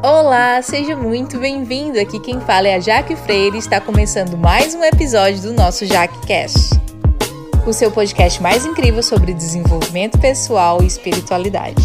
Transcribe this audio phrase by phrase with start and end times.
[0.00, 1.98] Olá, seja muito bem-vindo.
[1.98, 5.84] Aqui quem fala é a Jaque Freire e está começando mais um episódio do nosso
[5.84, 6.70] JaqueCast,
[7.66, 11.82] o seu podcast mais incrível sobre desenvolvimento pessoal e espiritualidade.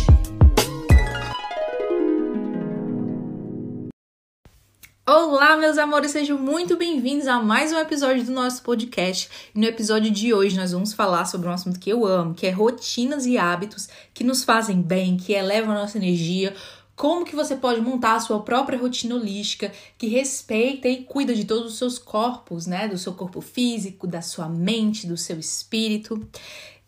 [5.05, 9.27] Olá, meus amores, sejam muito bem-vindos a mais um episódio do nosso podcast.
[9.55, 12.45] E no episódio de hoje nós vamos falar sobre um assunto que eu amo, que
[12.45, 16.55] é rotinas e hábitos que nos fazem bem, que elevam a nossa energia,
[17.04, 21.44] como que você pode montar a sua própria rotina holística que respeita e cuida de
[21.44, 22.88] todos os seus corpos, né?
[22.88, 26.25] Do seu corpo físico, da sua mente, do seu espírito.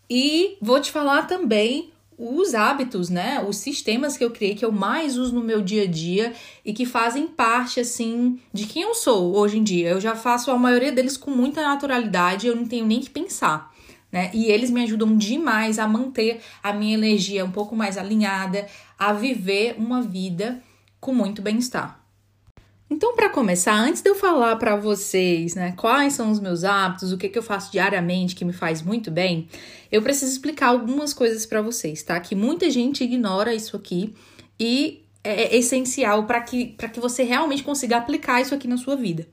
[0.10, 3.46] E vou te falar também os hábitos, né?
[3.46, 6.32] Os sistemas que eu criei, que eu mais uso no meu dia a dia
[6.64, 9.90] e que fazem parte, assim, de quem eu sou hoje em dia.
[9.90, 13.75] Eu já faço a maioria deles com muita naturalidade, eu não tenho nem que pensar.
[14.12, 14.32] Né?
[14.34, 19.12] E eles me ajudam demais a manter a minha energia um pouco mais alinhada, a
[19.14, 20.62] viver uma vida
[21.00, 22.06] com muito bem-estar.
[22.90, 27.12] Então, para começar, antes de eu falar para vocês, né, quais são os meus hábitos,
[27.12, 29.50] o que, que eu faço diariamente que me faz muito bem,
[29.92, 32.20] eu preciso explicar algumas coisas para vocês, tá?
[32.20, 34.14] Que muita gente ignora isso aqui
[34.60, 39.28] e é essencial para que, que você realmente consiga aplicar isso aqui na sua vida.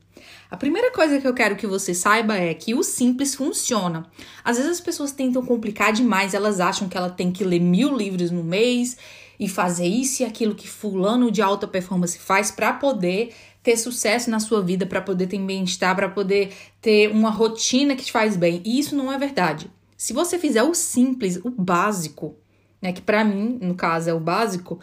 [0.52, 4.06] A primeira coisa que eu quero que você saiba é que o simples funciona.
[4.44, 7.96] Às vezes as pessoas tentam complicar demais, elas acham que ela tem que ler mil
[7.96, 8.98] livros no mês
[9.40, 14.28] e fazer isso e aquilo que fulano de alta performance faz para poder ter sucesso
[14.28, 18.36] na sua vida, para poder ter bem-estar, para poder ter uma rotina que te faz
[18.36, 18.60] bem.
[18.62, 19.70] E isso não é verdade.
[19.96, 22.36] Se você fizer o simples, o básico,
[22.78, 24.80] né, que para mim, no caso, é o básico,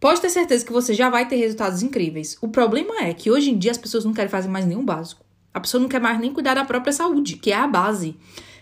[0.00, 2.36] pode ter certeza que você já vai ter resultados incríveis.
[2.40, 5.24] O problema é que hoje em dia as pessoas não querem fazer mais nenhum básico.
[5.52, 8.16] A pessoa não quer mais nem cuidar da própria saúde, que é a base.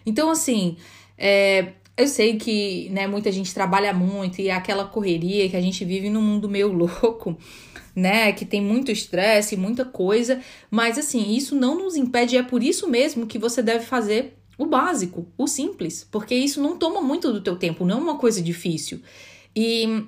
[0.04, 0.76] Então, assim,
[1.18, 5.60] é, eu sei que, né, muita gente trabalha muito e é aquela correria que a
[5.60, 7.36] gente vive num mundo meio louco,
[7.94, 10.40] né, que tem muito estresse, muita coisa,
[10.70, 14.66] mas assim, isso não nos impede, é por isso mesmo que você deve fazer o
[14.66, 18.42] básico, o simples, porque isso não toma muito do teu tempo, não é uma coisa
[18.42, 19.00] difícil.
[19.54, 20.04] E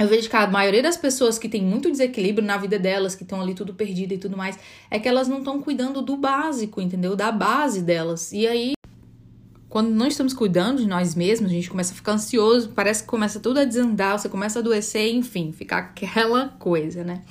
[0.00, 3.22] eu vejo que a maioria das pessoas que tem muito desequilíbrio na vida delas, que
[3.22, 4.58] estão ali tudo perdido e tudo mais,
[4.90, 7.14] é que elas não estão cuidando do básico, entendeu?
[7.14, 8.32] Da base delas.
[8.32, 8.72] E aí
[9.68, 13.08] quando não estamos cuidando de nós mesmos, a gente começa a ficar ansioso, parece que
[13.10, 17.22] começa tudo a desandar, você começa a adoecer, enfim, ficar aquela coisa, né?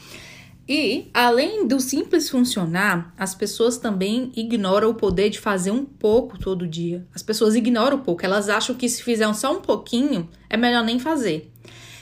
[0.68, 6.38] E, além do simples funcionar, as pessoas também ignoram o poder de fazer um pouco
[6.38, 7.06] todo dia.
[7.14, 10.84] As pessoas ignoram um pouco, elas acham que se fizer só um pouquinho, é melhor
[10.84, 11.49] nem fazer.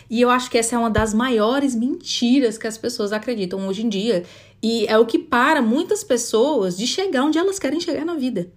[0.10, 3.86] E eu acho que essa é uma das maiores mentiras que as pessoas acreditam hoje
[3.86, 4.24] em dia.
[4.62, 8.52] E é o que para muitas pessoas de chegar onde elas querem chegar na vida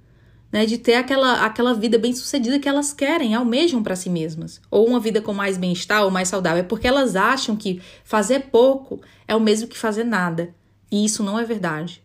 [0.53, 4.61] né, de ter aquela, aquela vida bem sucedida que elas querem, almejam para si mesmas,
[4.71, 8.49] ou uma vida com mais bem-estar ou mais saudável, é porque elas acham que fazer
[8.51, 10.55] pouco é o mesmo que fazer nada,
[10.91, 12.03] e isso não é verdade.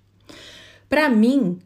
[0.88, 1.60] Para mim,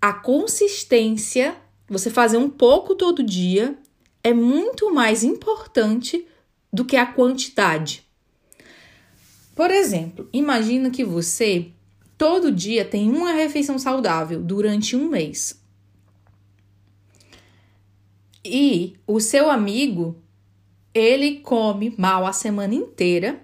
[0.00, 1.56] a consistência,
[1.88, 3.76] você fazer um pouco todo dia,
[4.22, 6.26] é muito mais importante
[6.72, 8.06] do que a quantidade.
[9.54, 11.72] Por exemplo, imagina que você
[12.16, 15.60] todo dia tem uma refeição saudável durante um mês.
[18.44, 20.16] E o seu amigo,
[20.94, 23.42] ele come mal a semana inteira,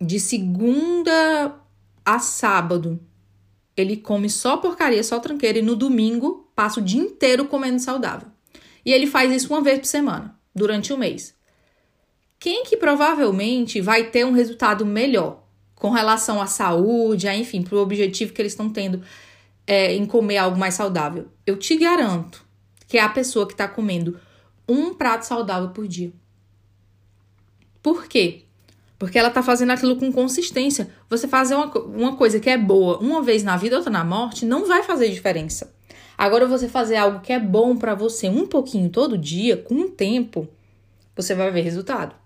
[0.00, 1.56] de segunda
[2.04, 3.00] a sábado.
[3.76, 8.28] Ele come só porcaria, só tranqueira, e no domingo passa o dia inteiro comendo saudável.
[8.84, 11.34] E ele faz isso uma vez por semana, durante um mês.
[12.42, 15.44] Quem que provavelmente vai ter um resultado melhor
[15.76, 19.00] com relação à saúde, a, enfim, para o objetivo que eles estão tendo
[19.64, 21.28] é, em comer algo mais saudável?
[21.46, 22.44] Eu te garanto
[22.88, 24.18] que é a pessoa que está comendo
[24.68, 26.12] um prato saudável por dia.
[27.80, 28.42] Por quê?
[28.98, 30.90] Porque ela está fazendo aquilo com consistência.
[31.08, 34.44] Você fazer uma, uma coisa que é boa uma vez na vida, outra na morte,
[34.44, 35.72] não vai fazer diferença.
[36.18, 39.88] Agora, você fazer algo que é bom para você um pouquinho todo dia, com o
[39.88, 40.48] tempo,
[41.14, 42.20] você vai ver resultado.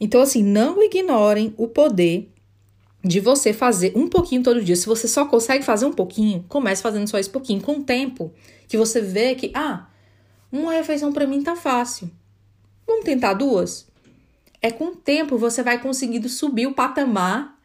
[0.00, 2.30] Então, assim, não ignorem o poder
[3.02, 4.76] de você fazer um pouquinho todo dia.
[4.76, 7.62] Se você só consegue fazer um pouquinho, comece fazendo só esse pouquinho.
[7.62, 8.32] Com o tempo,
[8.68, 9.86] que você vê que, ah,
[10.50, 12.10] uma refeição para mim tá fácil.
[12.86, 13.86] Vamos tentar duas?
[14.60, 17.56] É com o tempo você vai conseguindo subir o patamar,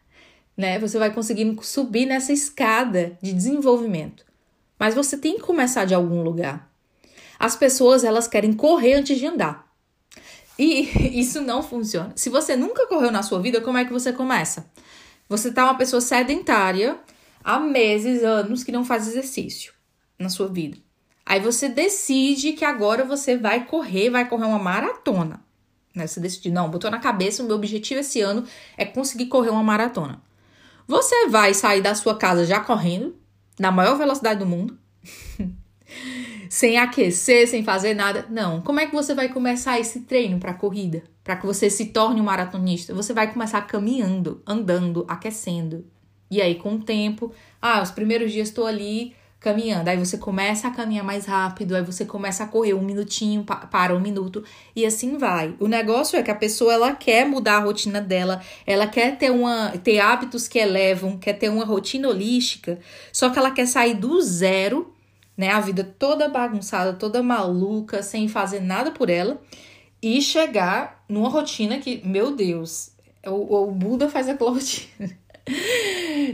[0.56, 0.78] né?
[0.78, 4.24] Você vai conseguindo subir nessa escada de desenvolvimento.
[4.78, 6.70] Mas você tem que começar de algum lugar.
[7.38, 9.71] As pessoas, elas querem correr antes de andar.
[10.62, 12.12] E isso não funciona.
[12.14, 14.70] Se você nunca correu na sua vida, como é que você começa?
[15.28, 16.96] Você tá uma pessoa sedentária
[17.42, 19.72] há meses, anos que não faz exercício
[20.16, 20.78] na sua vida.
[21.26, 25.40] Aí você decide que agora você vai correr, vai correr uma maratona.
[25.92, 26.06] Né?
[26.06, 28.44] Você decidiu, não, botou na cabeça, o meu objetivo esse ano
[28.76, 30.22] é conseguir correr uma maratona.
[30.86, 33.16] Você vai sair da sua casa já correndo,
[33.58, 34.78] na maior velocidade do mundo,
[36.52, 38.26] sem aquecer, sem fazer nada.
[38.28, 38.60] Não.
[38.60, 41.02] Como é que você vai começar esse treino para corrida?
[41.24, 42.92] Para que você se torne um maratonista?
[42.92, 45.82] Você vai começar caminhando, andando, aquecendo.
[46.30, 49.88] E aí, com o tempo, ah, os primeiros dias estou ali caminhando.
[49.88, 53.96] Aí você começa a caminhar mais rápido, aí você começa a correr um minutinho, para
[53.96, 54.44] um minuto,
[54.76, 55.54] e assim vai.
[55.58, 59.30] O negócio é que a pessoa ela quer mudar a rotina dela, ela quer ter,
[59.30, 62.78] uma, ter hábitos que elevam, quer ter uma rotina holística,
[63.10, 64.91] só que ela quer sair do zero,
[65.36, 65.50] né?
[65.50, 69.40] A vida toda bagunçada, toda maluca, sem fazer nada por ela,
[70.00, 72.92] e chegar numa rotina que, meu Deus,
[73.26, 75.22] o, o Buda faz aquela rotina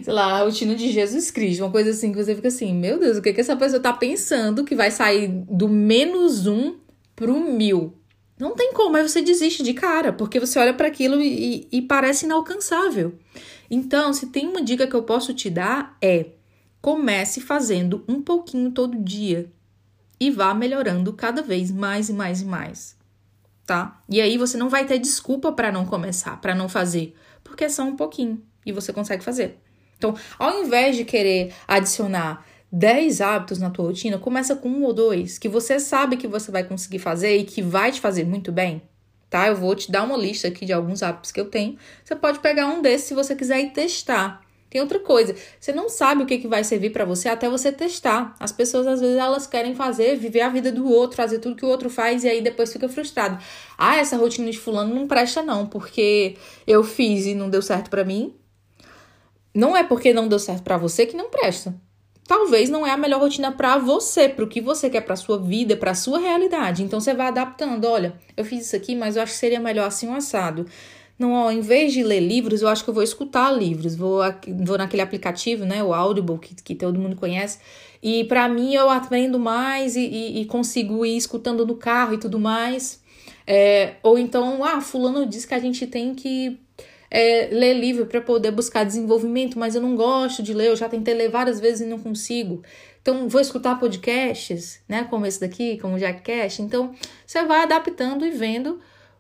[0.02, 2.98] sei lá, a rotina de Jesus Cristo, uma coisa assim que você fica assim, meu
[2.98, 6.76] Deus, o que, que essa pessoa tá pensando que vai sair do menos um
[7.16, 7.94] pro mil?
[8.38, 11.78] Não tem como, aí você desiste de cara, porque você olha para aquilo e, e,
[11.78, 13.14] e parece inalcançável.
[13.70, 16.26] Então, se tem uma dica que eu posso te dar é
[16.80, 19.50] comece fazendo um pouquinho todo dia
[20.20, 22.96] e vá melhorando cada vez mais e mais e mais,
[23.66, 24.02] tá?
[24.08, 27.14] E aí você não vai ter desculpa para não começar, para não fazer,
[27.44, 29.58] porque é só um pouquinho e você consegue fazer.
[29.96, 34.92] Então, ao invés de querer adicionar 10 hábitos na tua rotina, começa com um ou
[34.92, 38.52] dois que você sabe que você vai conseguir fazer e que vai te fazer muito
[38.52, 38.82] bem.
[39.30, 39.48] Tá?
[39.48, 41.76] Eu vou te dar uma lista aqui de alguns hábitos que eu tenho.
[42.04, 44.40] Você pode pegar um desses se você quiser e testar.
[44.70, 47.72] Tem outra coisa, você não sabe o que, que vai servir para você até você
[47.72, 48.34] testar.
[48.38, 51.64] As pessoas às vezes elas querem fazer, viver a vida do outro, fazer tudo que
[51.64, 53.42] o outro faz e aí depois fica frustrado.
[53.78, 56.36] Ah, essa rotina de fulano não presta não, porque
[56.66, 58.34] eu fiz e não deu certo para mim.
[59.54, 61.74] Não é porque não deu certo para você que não presta.
[62.28, 65.38] Talvez não é a melhor rotina para você, para o que você quer para sua
[65.38, 66.82] vida, para sua realidade.
[66.82, 67.86] Então você vai adaptando.
[67.86, 70.66] Olha, eu fiz isso aqui, mas eu acho que seria melhor assim um assado.
[71.18, 73.96] Não, ó, em vez de ler livros, eu acho que eu vou escutar livros.
[73.96, 74.20] Vou,
[74.64, 77.58] vou naquele aplicativo, né, o Audible, que, que todo mundo conhece.
[78.00, 82.18] E para mim eu aprendo mais e, e, e, consigo ir escutando no carro e
[82.18, 83.02] tudo mais.
[83.46, 86.56] É, ou então, ah, fulano diz que a gente tem que
[87.10, 90.88] é, ler livro para poder buscar desenvolvimento, mas eu não gosto de ler, eu já
[90.88, 92.62] tentei ler várias vezes e não consigo.
[93.02, 96.62] Então, vou escutar podcasts, né, como esse daqui, como o Jackcast.
[96.62, 96.94] Então,
[97.26, 98.78] você vai adaptando e vendo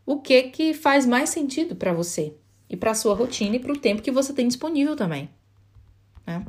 [0.08, 2.32] o que que faz mais sentido para você
[2.66, 5.28] e para sua rotina e para o tempo que você tem disponível também.
[6.26, 6.46] Né?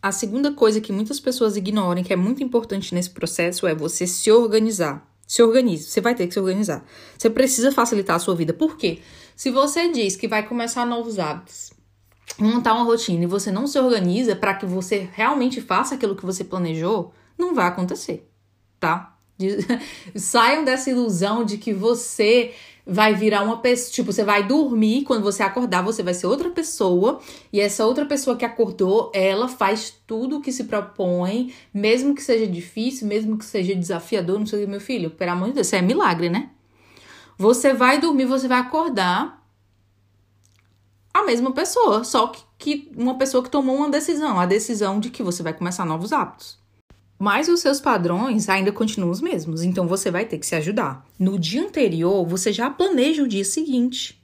[0.00, 4.06] A segunda coisa que muitas pessoas ignoram, que é muito importante nesse processo, é você
[4.06, 5.12] se organizar.
[5.26, 6.86] Se organize, você vai ter que se organizar.
[7.18, 8.54] Você precisa facilitar a sua vida.
[8.54, 9.00] Por quê?
[9.34, 11.72] Se você diz que vai começar novos hábitos,
[12.38, 16.24] montar uma rotina e você não se organiza para que você realmente faça aquilo que
[16.24, 18.30] você planejou, não vai acontecer,
[18.78, 19.18] tá?
[20.14, 22.52] Saiam dessa ilusão de que você
[22.86, 26.50] vai virar uma pessoa, tipo, você vai dormir, quando você acordar, você vai ser outra
[26.50, 27.20] pessoa,
[27.52, 32.22] e essa outra pessoa que acordou, ela faz tudo o que se propõe, mesmo que
[32.22, 35.76] seja difícil, mesmo que seja desafiador, não sei meu filho, pelo amor de Deus, isso
[35.76, 36.50] é milagre, né?
[37.38, 39.40] Você vai dormir, você vai acordar
[41.12, 45.10] a mesma pessoa, só que, que uma pessoa que tomou uma decisão, a decisão de
[45.10, 46.59] que você vai começar novos hábitos.
[47.22, 51.06] Mas os seus padrões ainda continuam os mesmos, então você vai ter que se ajudar.
[51.18, 54.18] No dia anterior, você já planeja o dia seguinte.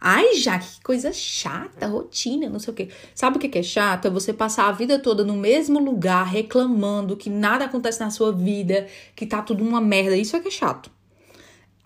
[0.00, 2.88] Ai, já que coisa chata, rotina, não sei o quê.
[3.14, 4.08] Sabe o que é chato?
[4.08, 8.32] É você passar a vida toda no mesmo lugar, reclamando que nada acontece na sua
[8.32, 10.16] vida, que tá tudo uma merda.
[10.16, 10.90] Isso é que é chato.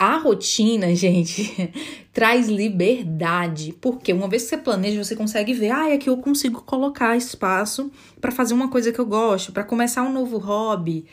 [0.01, 1.71] A rotina, gente,
[2.11, 6.63] traz liberdade, porque uma vez que você planeja, você consegue ver, ah, aqui eu consigo
[6.63, 11.05] colocar espaço para fazer uma coisa que eu gosto, para começar um novo hobby,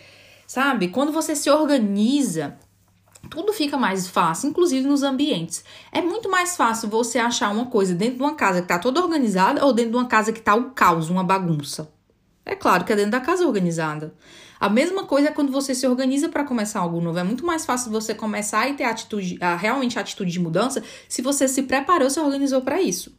[0.47, 0.89] sabe?
[0.89, 2.57] Quando você se organiza,
[3.29, 5.63] tudo fica mais fácil, inclusive nos ambientes.
[5.93, 9.03] É muito mais fácil você achar uma coisa dentro de uma casa que tá toda
[9.03, 11.93] organizada ou dentro de uma casa que tá o caos, uma bagunça.
[12.43, 14.15] É claro que é dentro da casa organizada.
[14.61, 17.19] A mesma coisa é quando você se organiza para começar algo novo.
[17.19, 21.47] É muito mais fácil você começar e ter atitude, realmente atitude de mudança se você
[21.47, 23.17] se preparou, se organizou para isso.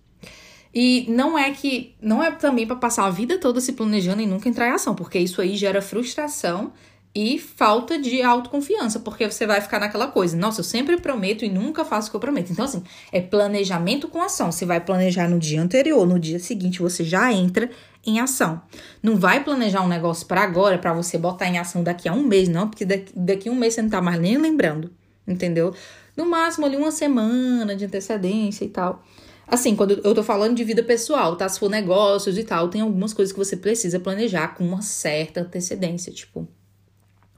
[0.74, 4.28] E não é que não é também para passar a vida toda se planejando e
[4.28, 6.74] nunca entrar em ação, porque isso aí gera frustração
[7.16, 11.50] e falta de autoconfiança, porque você vai ficar naquela coisa, nossa, eu sempre prometo e
[11.50, 12.52] nunca faço o que eu prometo.
[12.52, 14.52] Então, assim, é planejamento com ação.
[14.52, 17.72] Você vai planejar no dia anterior, no dia seguinte você já entra
[18.10, 18.62] em ação.
[19.02, 22.24] Não vai planejar um negócio para agora, para você botar em ação daqui a um
[22.24, 24.92] mês, não, porque daqui, daqui a um mês você não tá mais nem lembrando,
[25.28, 25.74] entendeu?
[26.16, 29.04] No máximo ali uma semana de antecedência e tal.
[29.48, 31.50] Assim, quando eu tô falando de vida pessoal, tá?
[31.50, 35.42] Se for negócios e tal, tem algumas coisas que você precisa planejar com uma certa
[35.42, 36.48] antecedência, tipo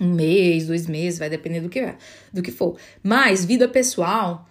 [0.02, 1.94] um mês, dois meses, vai depender do que,
[2.34, 2.76] do que for.
[3.04, 4.48] Mas vida pessoal,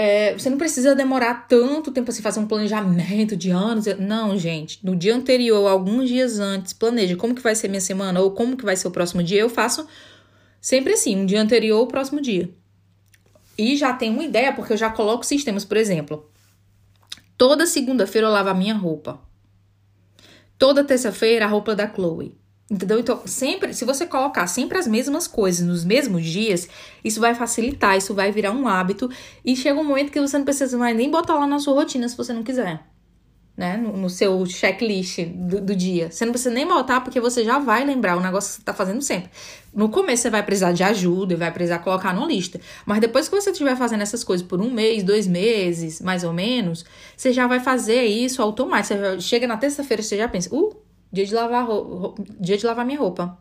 [0.00, 3.86] é, você não precisa demorar tanto tempo assim, fazer um planejamento de anos.
[3.98, 4.78] Não, gente.
[4.86, 8.56] No dia anterior, alguns dias antes, planeja como que vai ser minha semana ou como
[8.56, 9.40] que vai ser o próximo dia.
[9.40, 9.88] Eu faço
[10.60, 12.48] sempre assim, um dia anterior, o próximo dia.
[13.58, 16.30] E já tenho uma ideia, porque eu já coloco sistemas, por exemplo.
[17.36, 19.20] Toda segunda-feira eu lavo a minha roupa.
[20.56, 22.36] Toda terça-feira a roupa da Chloe.
[22.70, 23.00] Entendeu?
[23.00, 26.68] Então, sempre, se você colocar sempre as mesmas coisas nos mesmos dias,
[27.02, 29.10] isso vai facilitar, isso vai virar um hábito
[29.42, 32.06] e chega um momento que você não precisa mais nem botar lá na sua rotina
[32.06, 32.82] se você não quiser.
[33.56, 33.76] Né?
[33.78, 36.12] No, no seu checklist do, do, dia.
[36.12, 38.74] Você não precisa nem botar porque você já vai lembrar o negócio que você está
[38.74, 39.30] fazendo sempre.
[39.74, 42.60] No começo você vai precisar de ajuda, vai precisar colocar numa lista.
[42.86, 46.32] Mas depois que você estiver fazendo essas coisas por um mês, dois meses, mais ou
[46.32, 46.84] menos,
[47.16, 48.94] você já vai fazer isso automático.
[48.94, 52.84] Você chega na terça-feira, você já pensa, uh, dia de lavar, roupa, dia de lavar
[52.84, 53.38] minha roupa.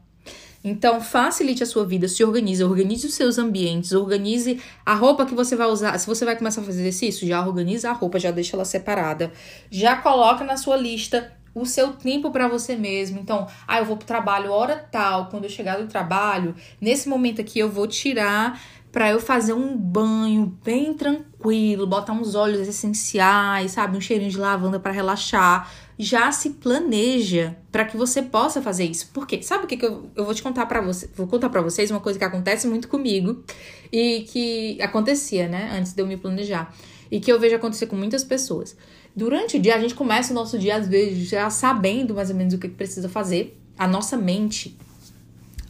[0.63, 5.33] Então, facilite a sua vida, se organize, organize os seus ambientes, organize a roupa que
[5.33, 5.97] você vai usar.
[5.97, 9.31] Se você vai começar a fazer exercício, já organiza a roupa, já deixa ela separada.
[9.69, 13.19] Já coloca na sua lista o seu tempo para você mesmo.
[13.19, 17.41] Então, ah, eu vou pro trabalho hora tal, quando eu chegar do trabalho, nesse momento
[17.41, 18.59] aqui eu vou tirar
[18.91, 24.37] para eu fazer um banho bem tranquilo, botar uns óleos essenciais, sabe, um cheirinho de
[24.37, 29.09] lavanda para relaxar já se planeja para que você possa fazer isso.
[29.13, 31.09] Porque sabe o que, que eu, eu vou te contar para você?
[31.15, 33.43] Vou contar para vocês uma coisa que acontece muito comigo
[33.91, 36.73] e que acontecia, né, antes de eu me planejar
[37.09, 38.75] e que eu vejo acontecer com muitas pessoas.
[39.15, 42.35] Durante o dia a gente começa o nosso dia às vezes já sabendo mais ou
[42.35, 43.57] menos o que precisa fazer.
[43.77, 44.77] A nossa mente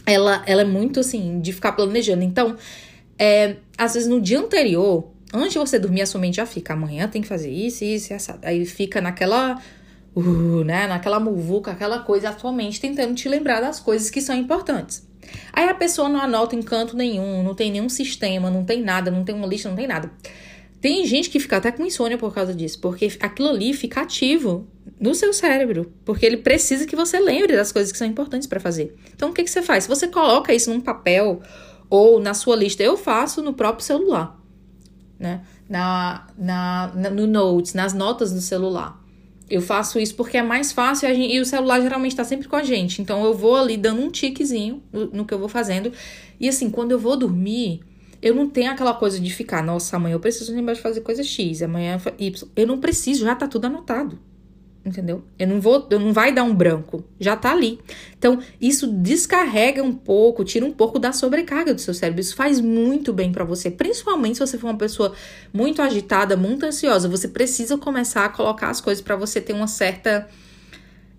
[0.06, 2.24] ela, ela é muito assim de ficar planejando.
[2.24, 2.56] Então,
[3.18, 6.74] é, às vezes no dia anterior, antes de você dormir, a sua mente já fica,
[6.74, 8.40] amanhã tem que fazer isso, isso e assado.
[8.44, 9.62] Aí fica naquela
[10.18, 15.08] uh, né, naquela muvuca, aquela coisa atualmente tentando te lembrar das coisas que são importantes.
[15.52, 19.12] Aí a pessoa não anota em canto nenhum, não tem nenhum sistema, não tem nada,
[19.12, 20.12] não tem uma lista, não tem nada.
[20.80, 24.68] Tem gente que fica até com insônia por causa disso, porque aquilo ali fica ativo
[25.00, 28.60] no seu cérebro, porque ele precisa que você lembre das coisas que são importantes para
[28.60, 28.96] fazer.
[29.14, 29.86] Então o que, que você faz?
[29.88, 31.42] Você coloca isso num papel
[31.90, 32.84] ou na sua lista.
[32.84, 34.40] Eu faço no próprio celular,
[35.20, 35.42] né?
[35.68, 39.04] Na, na, na no Notes, nas notas do celular.
[39.50, 42.56] Eu faço isso porque é mais fácil gente, e o celular geralmente está sempre com
[42.56, 43.02] a gente.
[43.02, 45.92] Então eu vou ali dando um tiquezinho no, no, que eu vou fazendo.
[46.40, 47.82] E assim, quando eu vou dormir,
[48.22, 51.24] eu não tenho aquela coisa de ficar, nossa, amanhã eu preciso lembrar de fazer coisa
[51.24, 52.50] X, amanhã Y.
[52.56, 54.20] Eu não preciso, já tá tudo anotado
[54.88, 55.24] entendeu?
[55.38, 57.80] Eu não vou, eu não vai dar um branco, já tá ali.
[58.18, 62.22] Então, isso descarrega um pouco, tira um pouco da sobrecarga do seu cérebro.
[62.22, 65.14] Isso faz muito bem para você, principalmente se você for uma pessoa
[65.54, 67.08] muito agitada, muito ansiosa.
[67.10, 70.28] Você precisa começar a colocar as coisas para você ter uma certa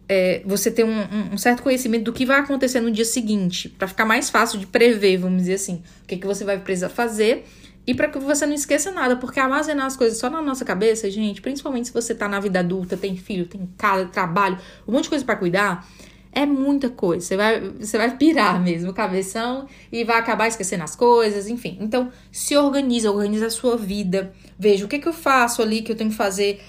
[0.08, 3.86] é, você ter um, um, certo conhecimento do que vai acontecer no dia seguinte, para
[3.86, 7.44] ficar mais fácil de prever, vamos dizer assim, o que, que você vai precisar fazer
[7.88, 11.10] e para que você não esqueça nada, porque armazenar as coisas só na nossa cabeça,
[11.10, 15.04] gente, principalmente se você tá na vida adulta, tem filho, tem casa, trabalho, um monte
[15.04, 15.88] de coisa para cuidar,
[16.30, 17.24] é muita coisa.
[17.24, 21.78] Você vai, você vai pirar mesmo o cabeção e vai acabar esquecendo as coisas, enfim.
[21.80, 24.34] Então, se organiza, organiza a sua vida.
[24.58, 26.60] Veja o que, que eu faço ali que eu tenho que fazer.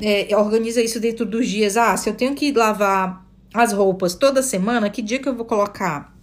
[0.00, 1.76] É, organiza isso dentro dos dias.
[1.76, 5.44] Ah, se eu tenho que lavar as roupas toda semana, que dia que eu vou
[5.44, 6.16] colocar?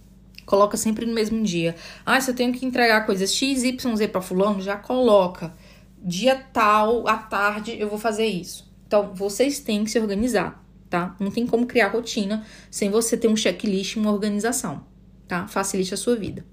[0.46, 1.74] Coloca sempre no mesmo dia.
[2.06, 5.52] Ah, se eu tenho que entregar coisas X, Y, Z para fulano, já coloca.
[5.98, 8.72] Dia tal, à tarde, eu vou fazer isso.
[8.86, 11.16] Então, vocês têm que se organizar, tá?
[11.18, 14.86] Não tem como criar rotina sem você ter um checklist, uma organização,
[15.26, 15.48] tá?
[15.48, 16.44] Facilite a sua vida.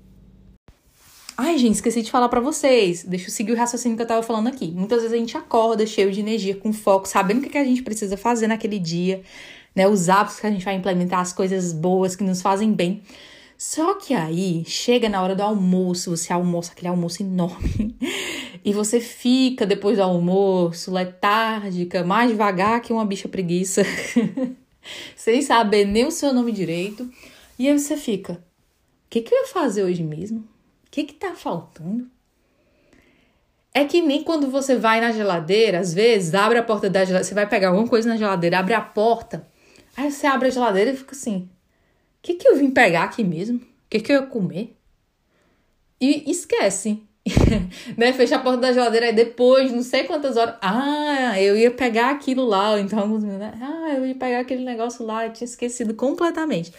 [1.38, 3.04] Ai, gente, esqueci de falar para vocês.
[3.04, 4.72] Deixa eu seguir o raciocínio que eu tava falando aqui.
[4.72, 7.84] Muitas vezes a gente acorda cheio de energia, com foco, sabendo o que a gente
[7.84, 9.22] precisa fazer naquele dia,
[9.76, 9.88] né?
[9.88, 13.04] Os hábitos que a gente vai implementar, as coisas boas que nos fazem bem.
[13.66, 17.96] Só que aí chega na hora do almoço, você almoça aquele almoço enorme
[18.64, 23.84] e você fica depois do almoço letárgica, mais devagar que uma bicha preguiça,
[25.16, 27.10] sem saber nem o seu nome direito.
[27.58, 28.40] E aí você fica: o
[29.10, 30.40] que, que eu ia fazer hoje mesmo?
[30.40, 32.12] O que, que tá faltando?
[33.74, 37.24] É que nem quando você vai na geladeira, às vezes, abre a porta da geladeira,
[37.24, 39.48] você vai pegar alguma coisa na geladeira, abre a porta,
[39.96, 41.50] aí você abre a geladeira e fica assim:
[42.24, 43.58] que, que eu vim pegar aqui mesmo?
[43.58, 44.76] O que, que eu ia comer?
[46.00, 47.04] E esquece.
[47.98, 48.14] né?
[48.14, 50.56] Fecha a porta da geladeira e depois, não sei quantas horas.
[50.62, 52.80] Ah, eu ia pegar aquilo lá.
[52.80, 53.20] Então.
[53.20, 53.54] Né?
[53.62, 55.26] Ah, eu ia pegar aquele negócio lá.
[55.26, 56.74] Eu tinha esquecido completamente.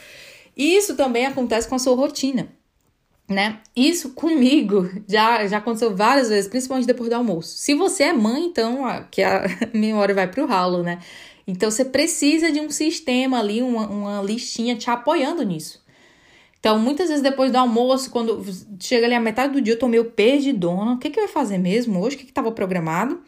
[0.56, 2.48] Isso também acontece com a sua rotina.
[3.28, 3.60] Né?
[3.74, 7.56] Isso comigo já, já aconteceu várias vezes, principalmente depois do almoço.
[7.56, 11.00] Se você é mãe, então que a memória vai pro ralo, né?
[11.46, 15.84] Então você precisa de um sistema ali, uma, uma listinha te apoiando nisso.
[16.64, 18.42] Então, muitas vezes depois do almoço, quando
[18.80, 20.92] chega ali a metade do dia, eu tô meio perdidona.
[20.92, 22.16] O que, que eu ia fazer mesmo hoje?
[22.16, 23.20] O que estava programado?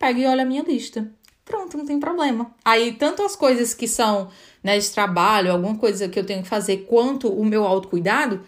[0.00, 1.08] Pego e olho a minha lista.
[1.44, 2.52] Pronto, não tem problema.
[2.64, 4.30] Aí, tanto as coisas que são
[4.64, 8.40] né, de trabalho, alguma coisa que eu tenho que fazer, quanto o meu autocuidado,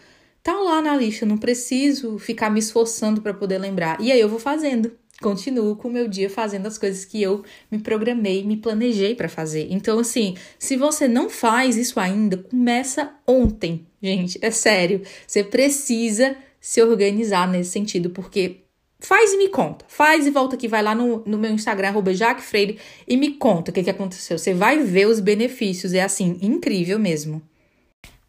[0.42, 1.24] tá lá na lista.
[1.24, 4.00] Eu não preciso ficar me esforçando para poder lembrar.
[4.00, 4.90] E aí eu vou fazendo
[5.24, 9.26] continuo com o meu dia fazendo as coisas que eu me programei, me planejei para
[9.26, 9.68] fazer.
[9.70, 14.38] Então, assim, se você não faz isso ainda, começa ontem, gente.
[14.42, 15.00] É sério.
[15.26, 18.60] Você precisa se organizar nesse sentido, porque
[19.00, 19.86] faz e me conta.
[19.88, 21.94] Faz e volta aqui, vai lá no, no meu Instagram,
[22.40, 22.78] Freire,
[23.08, 24.36] e me conta o que, que aconteceu.
[24.36, 25.94] Você vai ver os benefícios.
[25.94, 27.40] É assim, incrível mesmo.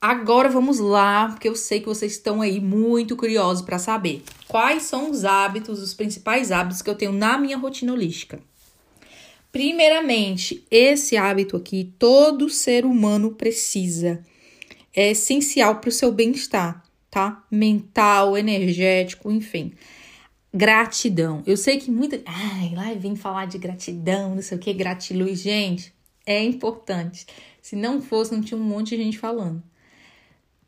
[0.07, 4.83] Agora vamos lá, porque eu sei que vocês estão aí muito curiosos para saber quais
[4.83, 8.39] são os hábitos, os principais hábitos que eu tenho na minha rotina holística.
[9.51, 14.23] Primeiramente, esse hábito aqui todo ser humano precisa.
[14.95, 17.43] É essencial para o seu bem-estar, tá?
[17.49, 19.73] Mental, energético, enfim.
[20.53, 21.41] Gratidão.
[21.47, 22.21] Eu sei que muita.
[22.27, 25.39] Ai, lá vem falar de gratidão, não sei o que, gratiluz.
[25.39, 25.91] Gente,
[26.27, 27.25] é importante.
[27.59, 29.63] Se não fosse, não tinha um monte de gente falando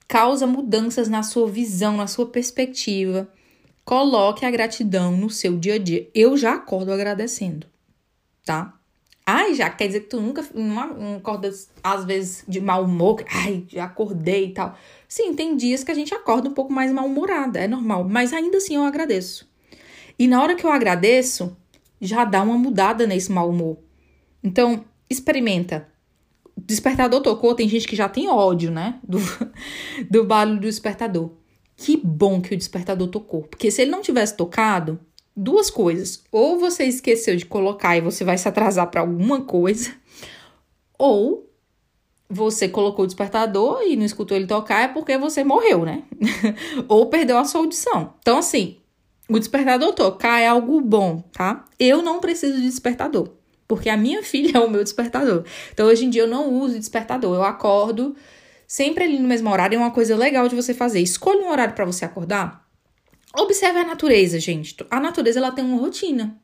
[0.08, 3.28] causa mudanças na sua visão, na sua perspectiva.
[3.84, 6.10] Coloque a gratidão no seu dia a dia.
[6.14, 7.68] Eu já acordo agradecendo,
[8.46, 8.74] tá?
[9.30, 11.52] Ai, já quer dizer que tu nunca não acorda,
[11.84, 13.26] às vezes, de mau humor.
[13.30, 14.78] Ai, já acordei e tal.
[15.06, 18.06] Sim, tem dias que a gente acorda um pouco mais mal-humorada, é normal.
[18.06, 19.46] Mas ainda assim eu agradeço.
[20.18, 21.56] E na hora que eu agradeço,
[22.00, 23.78] já dá uma mudada nesse mau humor.
[24.42, 25.90] Então, experimenta
[26.58, 29.00] despertador tocou, tem gente que já tem ódio, né?
[29.04, 29.20] Do,
[30.10, 31.32] do barulho do despertador.
[31.76, 33.44] Que bom que o despertador tocou.
[33.44, 35.00] Porque se ele não tivesse tocado,
[35.36, 36.24] duas coisas.
[36.32, 39.94] Ou você esqueceu de colocar e você vai se atrasar para alguma coisa,
[40.98, 41.48] ou
[42.30, 46.04] você colocou o despertador e não escutou ele tocar é porque você morreu, né?
[46.90, 48.16] ou perdeu a sua audição.
[48.20, 48.78] Então, assim,
[49.30, 51.64] o despertador tocar é algo bom, tá?
[51.80, 53.30] Eu não preciso de despertador
[53.68, 55.44] porque a minha filha é o meu despertador.
[55.74, 58.15] Então hoje em dia eu não uso despertador, eu acordo
[58.68, 61.00] sempre ali no mesmo horário, é uma coisa legal de você fazer.
[61.00, 62.68] Escolha um horário para você acordar.
[63.36, 64.76] Observe a natureza, gente.
[64.89, 66.39] A natureza ela tem uma rotina,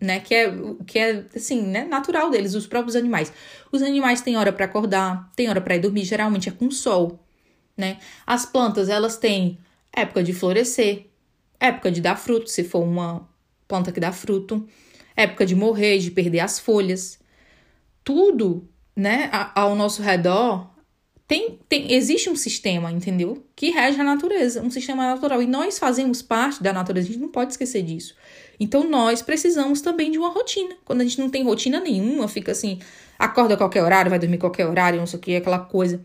[0.00, 0.52] né, que é
[0.86, 3.32] que é assim, né, natural deles, os próprios animais.
[3.70, 7.24] Os animais têm hora para acordar, tem hora para ir dormir, geralmente é com sol,
[7.76, 7.98] né?
[8.26, 9.58] As plantas, elas têm
[9.92, 11.06] época de florescer,
[11.58, 13.28] época de dar fruto, se for uma
[13.68, 14.66] planta que dá fruto
[15.22, 17.18] época de morrer, de perder as folhas.
[18.04, 20.70] Tudo, né, ao nosso redor
[21.30, 23.46] tem, tem, existe um sistema, entendeu?
[23.54, 25.40] Que rege a natureza, um sistema natural.
[25.40, 28.16] E nós fazemos parte da natureza, a gente não pode esquecer disso.
[28.58, 30.76] Então nós precisamos também de uma rotina.
[30.84, 32.80] Quando a gente não tem rotina nenhuma, fica assim,
[33.16, 36.04] acorda a qualquer horário, vai dormir a qualquer horário, não sei o que, aquela coisa.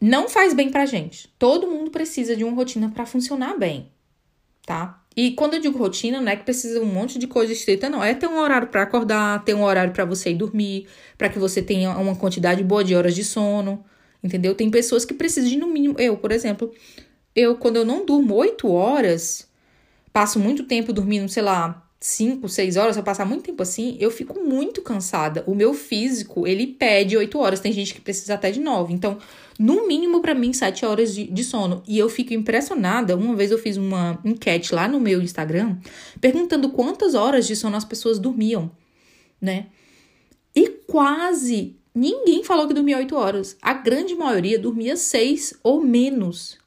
[0.00, 1.28] Não faz bem pra gente.
[1.38, 3.92] Todo mundo precisa de uma rotina para funcionar bem,
[4.66, 5.00] tá?
[5.16, 8.02] E quando eu digo rotina, não é que precisa um monte de coisa estreita, não.
[8.02, 10.86] É ter um horário para acordar, ter um horário para você ir dormir,
[11.18, 13.84] para que você tenha uma quantidade boa de horas de sono,
[14.22, 14.54] entendeu?
[14.54, 15.94] Tem pessoas que precisam de no mínimo.
[15.98, 16.72] Eu, por exemplo,
[17.36, 19.48] eu quando eu não durmo oito horas,
[20.12, 23.96] passo muito tempo dormindo, sei lá, cinco, seis horas, se eu passar muito tempo assim,
[24.00, 25.44] eu fico muito cansada.
[25.46, 27.60] O meu físico, ele pede oito horas.
[27.60, 28.92] Tem gente que precisa até de nove.
[28.92, 29.18] Então,
[29.58, 31.82] no mínimo para mim, sete horas de, de, sono.
[31.86, 33.16] E eu fico impressionada.
[33.16, 35.76] Uma vez eu fiz uma enquete lá no meu Instagram
[36.20, 38.70] perguntando quantas horas de sono as pessoas dormiam,
[39.40, 39.66] né?
[40.54, 43.56] E quase ninguém falou que dormia oito horas.
[43.60, 46.58] A grande maioria dormia seis ou menos.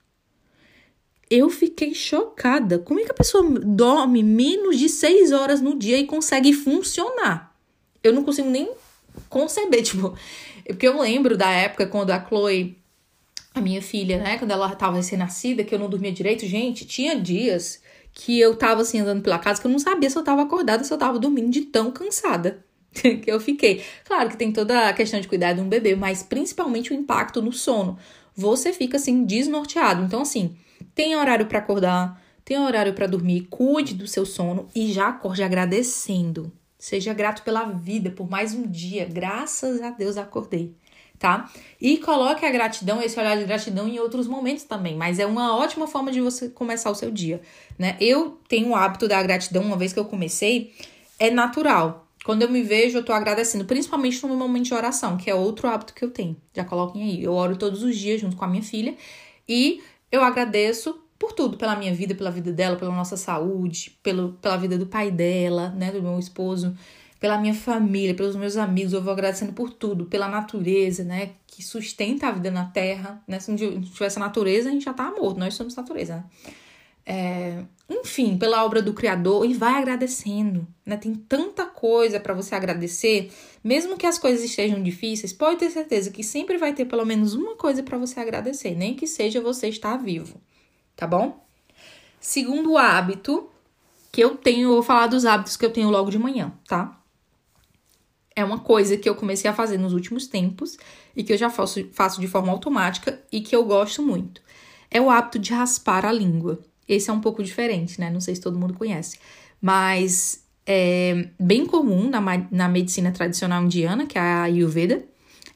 [1.30, 2.78] Eu fiquei chocada.
[2.80, 7.56] Como é que a pessoa dorme menos de seis horas no dia e consegue funcionar?
[8.04, 8.70] Eu não consigo nem
[9.30, 10.16] conceber, tipo.
[10.68, 12.78] Porque eu lembro da época quando a Chloe
[13.56, 17.16] a minha filha, né, quando ela tava recém-nascida, que eu não dormia direito, gente, tinha
[17.16, 20.42] dias que eu tava assim andando pela casa que eu não sabia se eu tava
[20.42, 23.82] acordada, se eu tava dormindo de tão cansada que eu fiquei.
[24.04, 27.42] Claro que tem toda a questão de cuidar de um bebê, mas principalmente o impacto
[27.42, 27.98] no sono.
[28.36, 30.04] Você fica assim desnorteado.
[30.04, 30.58] Então assim,
[30.94, 35.44] tem horário para acordar, tem horário para dormir, cuide do seu sono e já acorde
[35.44, 36.52] agradecendo.
[36.86, 39.06] Seja grato pela vida, por mais um dia.
[39.06, 40.76] Graças a Deus acordei
[41.18, 41.50] tá?
[41.82, 45.56] E coloque a gratidão, esse olhar de gratidão em outros momentos também, mas é uma
[45.58, 47.42] ótima forma de você começar o seu dia,
[47.80, 47.96] né?
[48.02, 50.76] Eu tenho o hábito da gratidão, uma vez que eu comecei,
[51.18, 52.06] é natural.
[52.24, 55.34] Quando eu me vejo, eu tô agradecendo, principalmente no meu momento de oração, que é
[55.34, 56.36] outro hábito que eu tenho.
[56.54, 57.24] Já coloquem aí.
[57.24, 58.94] Eu oro todos os dias junto com a minha filha
[59.48, 64.34] e eu agradeço por tudo, pela minha vida, pela vida dela, pela nossa saúde, pelo,
[64.34, 66.76] pela vida do pai dela, né, do meu esposo,
[67.20, 71.32] pela minha família, pelos meus amigos, eu vou agradecendo por tudo, pela natureza, né?
[71.48, 73.40] Que sustenta a vida na Terra, né?
[73.40, 76.24] Se não tivesse a natureza, a gente já tá morto, nós somos natureza, né?
[77.08, 80.98] É, enfim, pela obra do Criador e vai agradecendo, né?
[80.98, 83.32] Tem tanta coisa para você agradecer,
[83.64, 87.36] mesmo que as coisas estejam difíceis, pode ter certeza que sempre vai ter pelo menos
[87.36, 90.42] uma coisa para você agradecer, nem que seja você estar vivo,
[90.96, 91.46] tá bom?
[92.20, 93.50] Segundo hábito
[94.12, 97.00] que eu tenho, eu vou falar dos hábitos que eu tenho logo de manhã, tá?
[98.36, 100.78] É uma coisa que eu comecei a fazer nos últimos tempos
[101.16, 104.42] e que eu já faço, faço de forma automática e que eu gosto muito.
[104.90, 106.60] É o hábito de raspar a língua.
[106.88, 108.10] Esse é um pouco diferente, né?
[108.10, 109.20] Não sei se todo mundo conhece.
[109.62, 115.04] Mas é bem comum na, na medicina tradicional indiana, que é a Ayurveda.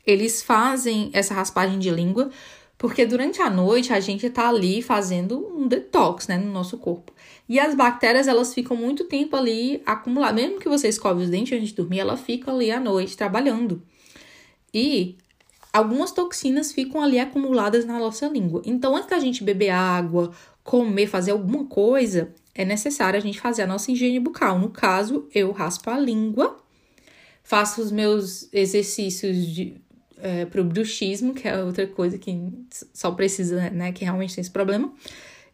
[0.06, 2.30] Eles fazem essa raspagem de língua
[2.80, 7.14] porque durante a noite a gente tá ali fazendo um detox, né, no nosso corpo.
[7.48, 10.42] E as bactérias, elas ficam muito tempo ali acumuladas.
[10.42, 13.84] Mesmo que você escove os dentes antes de dormir, ela fica ali à noite trabalhando.
[14.74, 15.18] E
[15.74, 18.62] algumas toxinas ficam ali acumuladas na nossa língua.
[18.66, 20.32] Então, antes da gente beber água
[20.64, 24.58] comer, fazer alguma coisa, é necessário a gente fazer a nossa higiene bucal.
[24.58, 26.58] No caso, eu raspo a língua,
[27.44, 29.82] faço os meus exercícios de,
[30.22, 32.38] é, pro bruxismo, que é outra coisa que
[32.94, 34.94] só precisa, né, que realmente tem esse problema,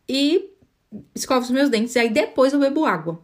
[0.08, 0.52] e
[1.14, 3.20] escovo os meus dentes, e aí depois eu bebo água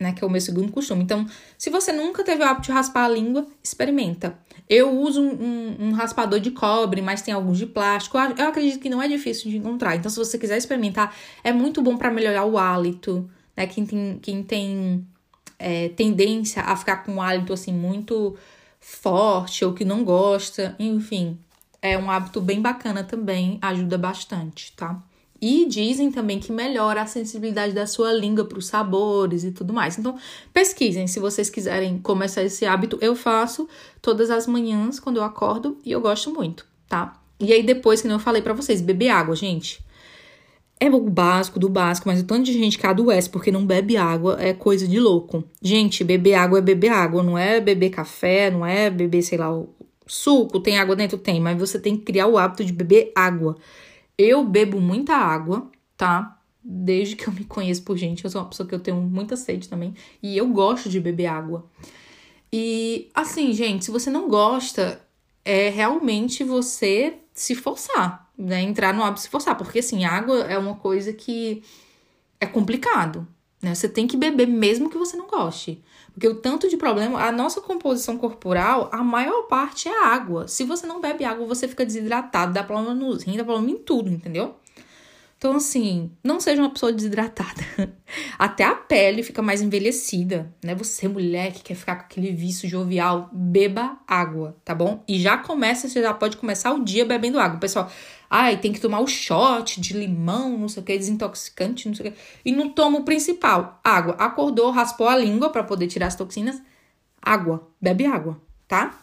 [0.00, 0.12] né?
[0.12, 1.02] Que é o meu segundo costume.
[1.02, 4.38] Então, se você nunca teve o hábito de raspar a língua, experimenta.
[4.68, 8.18] Eu uso um, um, um raspador de cobre, mas tem alguns de plástico.
[8.18, 9.96] Eu acredito que não é difícil de encontrar.
[9.96, 13.66] Então, se você quiser experimentar, é muito bom para melhorar o hálito, né?
[13.66, 15.06] Quem tem, quem tem
[15.58, 18.36] é, tendência a ficar com um hálito assim muito
[18.84, 21.38] forte ou que não gosta, enfim,
[21.80, 25.02] é um hábito bem bacana também, ajuda bastante, tá?
[25.40, 29.72] E dizem também que melhora a sensibilidade da sua língua para os sabores e tudo
[29.72, 29.98] mais.
[29.98, 30.18] Então,
[30.52, 32.98] pesquisem se vocês quiserem começar esse hábito.
[33.00, 33.68] Eu faço
[34.00, 37.20] todas as manhãs quando eu acordo e eu gosto muito, tá?
[37.40, 39.84] E aí depois, que eu falei para vocês, beber água, gente.
[40.80, 43.96] É o básico do básico, mas o tanto de gente que adoece porque não bebe
[43.96, 45.44] água é coisa de louco.
[45.62, 49.50] Gente, beber água é beber água, não é beber café, não é beber, sei lá,
[50.06, 51.16] suco, tem água dentro?
[51.16, 53.56] Tem, mas você tem que criar o hábito de beber água.
[54.18, 56.40] Eu bebo muita água, tá?
[56.62, 59.36] Desde que eu me conheço por gente, eu sou uma pessoa que eu tenho muita
[59.36, 59.94] sede também.
[60.22, 61.64] E eu gosto de beber água.
[62.52, 65.00] E assim, gente, se você não gosta,
[65.44, 68.62] é realmente você se forçar, né?
[68.62, 69.56] Entrar no hábito se forçar.
[69.56, 71.62] Porque assim, água é uma coisa que
[72.40, 73.26] é complicado.
[73.62, 73.74] Né?
[73.74, 75.82] Você tem que beber mesmo que você não goste.
[76.12, 80.46] Porque o tanto de problema, a nossa composição corporal, a maior parte é água.
[80.46, 83.78] Se você não bebe água, você fica desidratado, dá problema nos rins, dá problema em
[83.78, 84.54] tudo, entendeu?
[85.36, 87.60] Então, assim, não seja uma pessoa desidratada.
[88.38, 90.74] Até a pele fica mais envelhecida, né?
[90.74, 95.02] Você, mulher que quer ficar com aquele vício jovial, beba água, tá bom?
[95.06, 97.58] E já começa, você já pode começar o dia bebendo água.
[97.58, 97.90] Pessoal,
[98.36, 102.08] ai, tem que tomar o shot de limão, não sei o que, desintoxicante, não sei
[102.08, 102.18] o que.
[102.44, 104.14] E não toma o principal, água.
[104.18, 106.60] Acordou, raspou a língua para poder tirar as toxinas.
[107.22, 108.98] Água, bebe água, tá?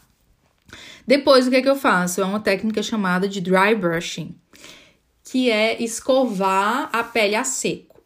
[1.07, 2.19] Depois, o que é que eu faço?
[2.19, 4.35] É uma técnica chamada de dry brushing
[5.23, 8.01] que é escovar a pele a seco.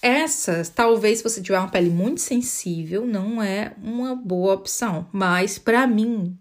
[0.00, 5.58] Essa, talvez se você tiver uma pele muito sensível, não é uma boa opção, mas
[5.58, 6.38] para mim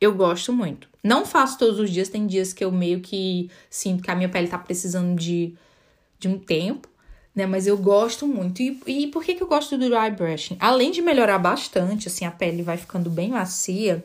[0.00, 0.88] eu gosto muito.
[1.02, 4.28] Não faço todos os dias, tem dias que eu meio que sinto que a minha
[4.28, 5.54] pele tá precisando de,
[6.18, 6.88] de um tempo,
[7.34, 7.46] né?
[7.46, 8.60] Mas eu gosto muito.
[8.62, 10.56] E, e por que, que eu gosto do dry brushing?
[10.60, 14.04] Além de melhorar bastante, assim, a pele vai ficando bem macia,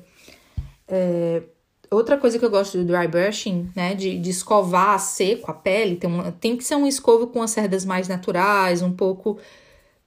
[0.88, 1.44] é,
[1.94, 5.54] Outra coisa que eu gosto do dry brushing, né, de, de escovar a seco a
[5.54, 9.38] pele, tem, uma, tem que ser uma escova com as cerdas mais naturais, um pouco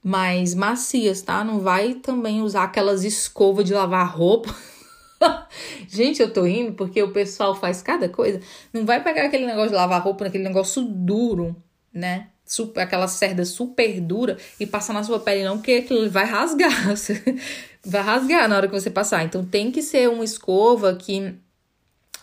[0.03, 1.45] mais macias, tá?
[1.45, 4.53] Não vai também usar aquelas escovas de lavar roupa.
[5.87, 8.39] Gente, eu tô indo porque o pessoal faz cada coisa.
[8.73, 11.55] Não vai pegar aquele negócio de lavar roupa, aquele negócio duro,
[11.93, 12.27] né?
[12.45, 16.71] Super, aquela cerda super dura e passar na sua pele, não, porque aquilo vai rasgar.
[17.85, 19.23] vai rasgar na hora que você passar.
[19.23, 21.35] Então tem que ser uma escova que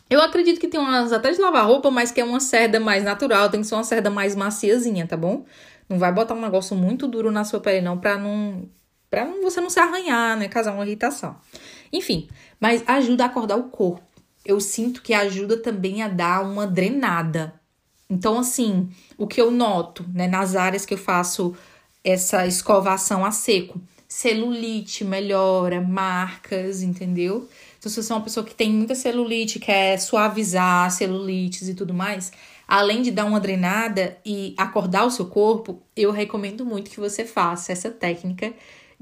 [0.09, 3.03] eu acredito que tem umas até de lavar roupa, mas que é uma cerda mais
[3.03, 5.45] natural, tem que ser uma cerda mais maciazinha, tá bom?
[5.89, 8.69] Não vai botar um negócio muito duro na sua pele, não, pra não.
[9.11, 10.49] pra não, você não se arranhar, né?
[10.49, 11.37] Causar uma irritação.
[11.93, 12.29] Enfim,
[12.61, 14.03] mas ajuda a acordar o corpo.
[14.45, 17.59] Eu sinto que ajuda também a dar uma drenada.
[18.09, 21.55] Então, assim, o que eu noto, né, nas áreas que eu faço
[22.03, 27.49] essa escovação a seco, celulite melhora, marcas, entendeu?
[27.79, 31.93] Então, se você é uma pessoa que tem muita celulite, quer suavizar celulites e tudo
[31.93, 32.31] mais,
[32.69, 37.25] além de dar uma drenada e acordar o seu corpo, eu recomendo muito que você
[37.25, 38.53] faça essa técnica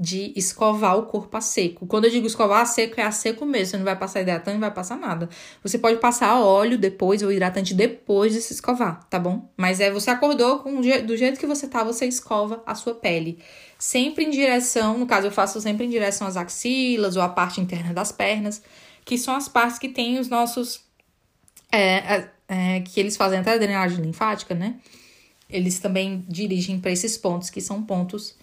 [0.02, 1.86] de escovar o corpo a seco.
[1.86, 3.66] Quando eu digo escovar a seco, é a seco mesmo.
[3.66, 5.28] Você não vai passar hidratante, não vai passar nada.
[5.62, 9.48] Você pode passar óleo depois, ou hidratante depois de se escovar, tá bom?
[9.56, 13.38] Mas é você acordou com do jeito que você tá, você escova a sua pele.
[13.78, 17.60] Sempre em direção, no caso eu faço sempre em direção às axilas ou à parte
[17.60, 18.60] interna das pernas,
[19.04, 20.80] que são as partes que tem os nossos.
[21.70, 24.74] É, é, que eles fazem até a drenagem linfática, né?
[25.48, 28.34] Eles também dirigem para esses pontos, que são pontos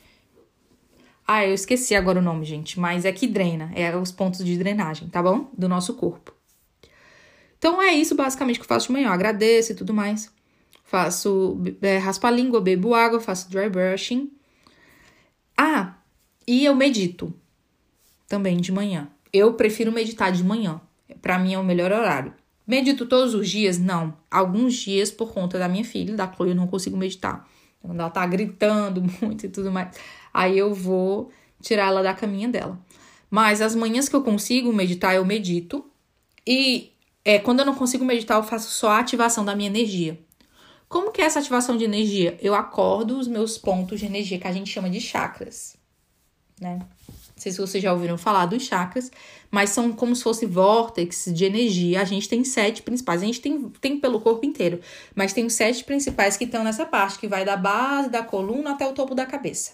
[1.32, 4.58] ah, eu esqueci agora o nome, gente, mas é que drena, é os pontos de
[4.58, 5.52] drenagem, tá bom?
[5.56, 6.34] Do nosso corpo.
[7.60, 9.10] Então é isso basicamente que eu faço de manhã.
[9.10, 10.34] Eu agradeço e tudo mais.
[10.84, 14.32] Faço é, raspa a língua, bebo água, faço dry brushing.
[15.56, 15.98] Ah,
[16.48, 17.32] e eu medito
[18.28, 19.08] também de manhã.
[19.32, 20.82] Eu prefiro meditar de manhã.
[21.22, 22.34] Para mim é o melhor horário.
[22.66, 23.78] Medito todos os dias?
[23.78, 24.18] Não.
[24.32, 27.48] Alguns dias, por conta da minha filha, da Chloe, eu não consigo meditar.
[27.82, 29.96] Quando ela tá gritando muito e tudo mais
[30.34, 32.80] aí eu vou tirar ela da caminha dela.
[33.30, 35.86] Mas as manhãs que eu consigo meditar, eu medito.
[36.46, 40.20] E é, quando eu não consigo meditar, eu faço só a ativação da minha energia.
[40.88, 42.38] Como que é essa ativação de energia?
[42.42, 45.78] Eu acordo os meus pontos de energia, que a gente chama de chakras,
[46.60, 46.80] né?
[47.40, 49.10] Não sei se vocês já ouviram falar dos chakras,
[49.50, 52.02] mas são como se fosse vórtices de energia.
[52.02, 53.24] A gente tem sete principais.
[53.24, 54.82] A gente tem, tem pelo corpo inteiro,
[55.16, 58.72] mas tem os sete principais que estão nessa parte, que vai da base da coluna
[58.72, 59.72] até o topo da cabeça.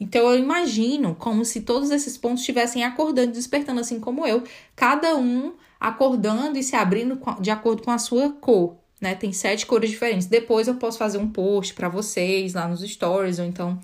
[0.00, 4.42] Então eu imagino como se todos esses pontos estivessem acordando, despertando, assim como eu,
[4.74, 8.74] cada um acordando e se abrindo de acordo com a sua cor.
[9.00, 9.14] Né?
[9.14, 10.26] Tem sete cores diferentes.
[10.26, 13.78] Depois eu posso fazer um post para vocês lá nos stories ou então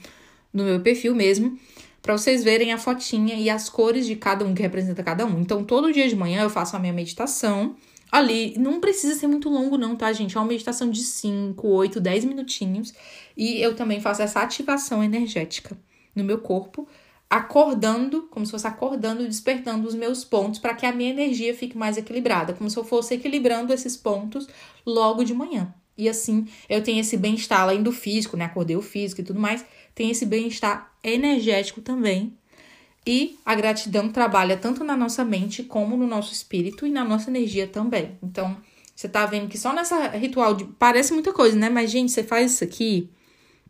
[0.52, 1.56] no meu perfil mesmo
[2.02, 5.40] para vocês verem a fotinha e as cores de cada um que representa cada um.
[5.40, 7.76] Então, todo dia de manhã eu faço a minha meditação.
[8.10, 10.36] Ali, não precisa ser muito longo, não, tá, gente?
[10.36, 12.92] É uma meditação de 5, 8, 10 minutinhos.
[13.36, 15.78] E eu também faço essa ativação energética
[16.14, 16.88] no meu corpo,
[17.28, 21.78] acordando, como se fosse acordando, despertando os meus pontos para que a minha energia fique
[21.78, 24.48] mais equilibrada, como se eu fosse equilibrando esses pontos
[24.84, 25.72] logo de manhã.
[25.96, 28.46] E assim eu tenho esse bem-estar além do físico, né?
[28.46, 29.64] Acordei o físico e tudo mais,
[30.00, 32.32] tem esse bem-estar energético também.
[33.06, 37.28] E a gratidão trabalha tanto na nossa mente como no nosso espírito e na nossa
[37.28, 38.16] energia também.
[38.22, 38.56] Então,
[38.96, 40.64] você tá vendo que só nessa ritual de.
[40.64, 41.68] Parece muita coisa, né?
[41.68, 43.10] Mas, gente, você faz isso aqui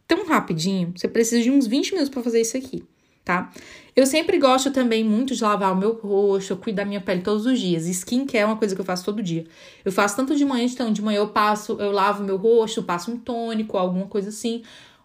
[0.06, 0.92] tão rapidinho.
[0.96, 2.84] Você precisa de uns 20 minutos para fazer isso aqui,
[3.24, 3.50] tá?
[3.96, 7.22] Eu sempre gosto também muito de lavar o meu rosto, eu cuido da minha pele
[7.22, 7.86] todos os dias.
[7.88, 9.44] Skincare é uma coisa que eu faço todo dia.
[9.84, 13.10] Eu faço tanto de manhã, então de manhã eu passo, eu lavo meu rosto, passo
[13.10, 14.62] um tônico, alguma coisa assim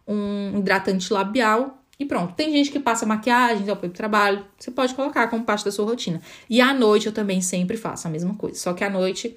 [0.08, 2.34] um hidratante labial e pronto.
[2.34, 4.46] Tem gente que passa maquiagem depois do trabalho.
[4.58, 6.22] Você pode colocar como parte da sua rotina.
[6.50, 8.60] E à noite eu também sempre faço a mesma coisa.
[8.60, 9.36] Só que à noite,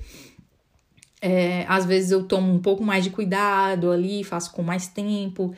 [1.22, 5.54] é, às vezes eu tomo um pouco mais de cuidado ali, faço com mais tempo.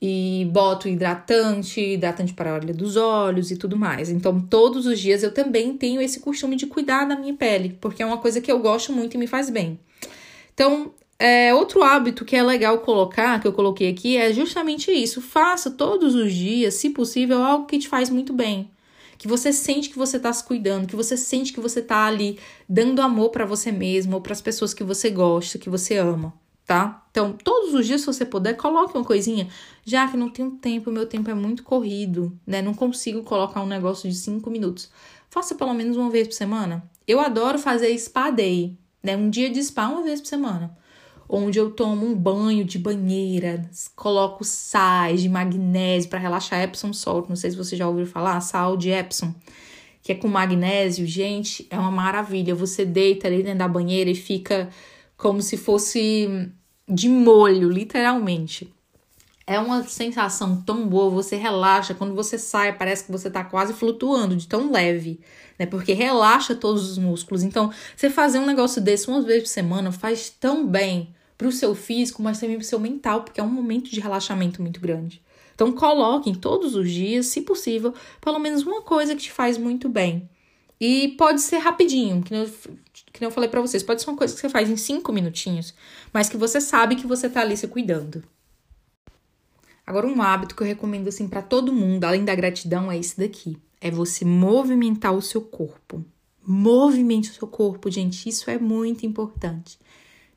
[0.00, 4.08] E boto hidratante, hidratante para a orelha dos olhos e tudo mais.
[4.08, 8.00] Então, todos os dias eu também tenho esse costume de cuidar da minha pele, porque
[8.00, 9.76] é uma coisa que eu gosto muito e me faz bem.
[10.54, 15.20] Então, é, outro hábito que é legal colocar, que eu coloquei aqui, é justamente isso.
[15.20, 18.70] Faça todos os dias, se possível, algo que te faz muito bem.
[19.18, 22.38] Que você sente que você está se cuidando, que você sente que você está ali
[22.68, 26.32] dando amor para você mesmo ou para as pessoas que você gosta, que você ama,
[26.64, 27.04] tá?
[27.10, 29.48] Então, todos os dias, se você puder, coloque uma coisinha.
[29.84, 32.62] Já que não tenho tempo, meu tempo é muito corrido, né?
[32.62, 34.88] Não consigo colocar um negócio de cinco minutos.
[35.28, 36.88] Faça pelo menos uma vez por semana.
[37.08, 39.16] Eu adoro fazer spa day, né?
[39.16, 40.77] Um dia de spa uma vez por semana
[41.28, 47.28] onde eu tomo um banho de banheira, coloco sais de magnésio para relaxar Epsom salt.
[47.28, 49.34] Não sei se você já ouviu falar, sal de Epsom,
[50.02, 51.06] que é com magnésio.
[51.06, 52.54] Gente, é uma maravilha.
[52.54, 54.70] Você deita ali dentro da banheira e fica
[55.16, 56.50] como se fosse
[56.88, 58.72] de molho, literalmente.
[59.46, 63.72] É uma sensação tão boa, você relaxa, quando você sai, parece que você tá quase
[63.72, 65.20] flutuando, de tão leve,
[65.58, 65.64] né?
[65.64, 67.42] Porque relaxa todos os músculos.
[67.42, 71.52] Então, você fazer um negócio desse uma vez por semana faz tão bem para o
[71.52, 74.80] seu físico, mas também para o seu mental, porque é um momento de relaxamento muito
[74.80, 75.22] grande.
[75.54, 79.88] Então, coloquem todos os dias, se possível, pelo menos uma coisa que te faz muito
[79.88, 80.28] bem.
[80.80, 82.50] E pode ser rapidinho, que eu,
[83.12, 85.74] que eu falei para vocês, pode ser uma coisa que você faz em cinco minutinhos,
[86.12, 88.22] mas que você sabe que você tá ali se cuidando.
[89.84, 93.18] Agora, um hábito que eu recomendo assim para todo mundo, além da gratidão, é esse
[93.18, 96.04] daqui: é você movimentar o seu corpo.
[96.46, 99.78] Movimente o seu corpo, gente, isso é muito importante.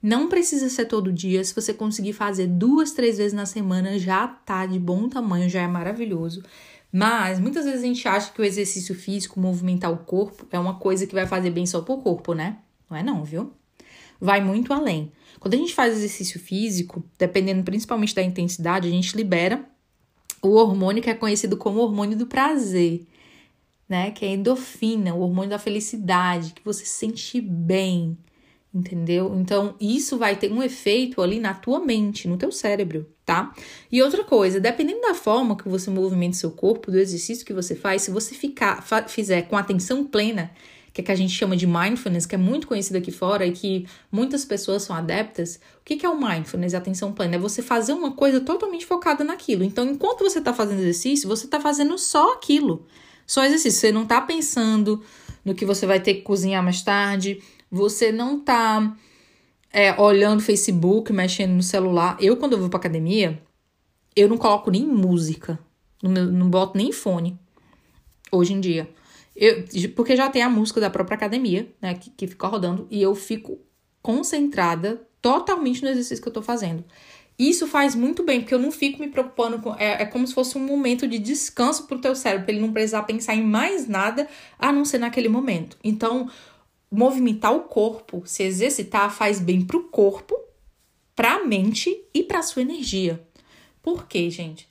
[0.02, 1.44] Não precisa ser todo dia.
[1.44, 5.62] Se você conseguir fazer duas, três vezes na semana, já tá de bom tamanho, já
[5.62, 6.44] é maravilhoso.
[6.92, 10.76] Mas muitas vezes a gente acha que o exercício físico, movimentar o corpo, é uma
[10.76, 12.58] coisa que vai fazer bem só pro corpo, né?
[12.90, 13.54] Não é não, viu?
[14.20, 15.12] Vai muito além.
[15.40, 19.66] Quando a gente faz exercício físico, dependendo principalmente da intensidade, a gente libera
[20.42, 23.06] o hormônio que é conhecido como hormônio do prazer,
[23.88, 24.12] né?
[24.12, 28.18] Que é a endorfina, o hormônio da felicidade, que você se sente bem,
[28.74, 29.34] entendeu?
[29.36, 33.54] Então, isso vai ter um efeito ali na tua mente, no teu cérebro, tá?
[33.92, 37.76] E outra coisa, dependendo da forma que você movimenta seu corpo, do exercício que você
[37.76, 40.52] faz, se você ficar, fizer com atenção plena,
[40.94, 43.52] que é que a gente chama de mindfulness, que é muito conhecido aqui fora e
[43.52, 45.60] que muitas pessoas são adeptas.
[45.80, 47.36] O que é o mindfulness, atenção plena?
[47.36, 49.64] É você fazer uma coisa totalmente focada naquilo.
[49.64, 52.86] Então, enquanto você está fazendo exercício, você está fazendo só aquilo.
[53.26, 53.80] Só exercício.
[53.80, 55.02] Você não está pensando
[55.46, 57.42] no que você vai ter que cozinhar mais tarde.
[57.72, 58.96] Você não está
[59.72, 62.18] é, olhando Facebook, mexendo no celular.
[62.20, 63.42] Eu, quando eu vou pra academia,
[64.16, 65.58] eu não coloco nem música.
[66.04, 67.40] Não, não boto nem fone.
[68.32, 68.90] Hoje em dia.
[69.36, 73.02] Eu, porque já tem a música da própria academia, né, que, que fica rodando, e
[73.02, 73.60] eu fico
[74.02, 76.84] concentrada totalmente no exercício que eu tô fazendo.
[77.40, 79.74] Isso faz muito bem, porque eu não fico me preocupando com.
[79.76, 82.72] É, é como se fosse um momento de descanso pro teu cérebro, pra ele não
[82.72, 84.28] precisar pensar em mais nada
[84.60, 85.76] a não ser naquele momento.
[85.84, 86.30] Então,
[86.92, 90.36] movimentar o corpo, se exercitar, faz bem pro corpo,
[91.16, 93.26] pra mente e pra sua energia.
[93.82, 94.70] Por quê, gente?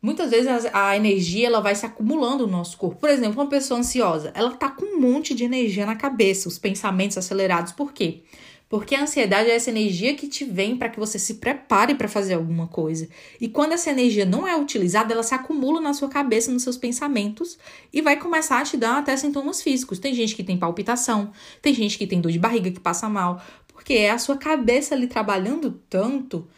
[0.00, 2.96] Muitas vezes a, energia ela vai se acumulando no nosso corpo.
[2.96, 6.58] Por exemplo, uma pessoa ansiosa, ela tá com um monte de energia na cabeça, os
[6.58, 7.72] pensamentos acelerados.
[7.72, 8.22] Por quê?
[8.72, 12.08] Porque a ansiedade é essa energia que te vem para que você se prepare para
[12.08, 13.06] fazer alguma coisa.
[13.38, 16.78] E quando essa energia não é utilizada, ela se acumula na sua cabeça, nos seus
[16.78, 17.58] pensamentos
[17.92, 19.98] e vai começar a te dar até sintomas físicos.
[19.98, 23.42] Tem gente que tem palpitação, tem gente que tem dor de barriga, que passa mal,
[23.68, 26.48] porque é a sua cabeça ali trabalhando tanto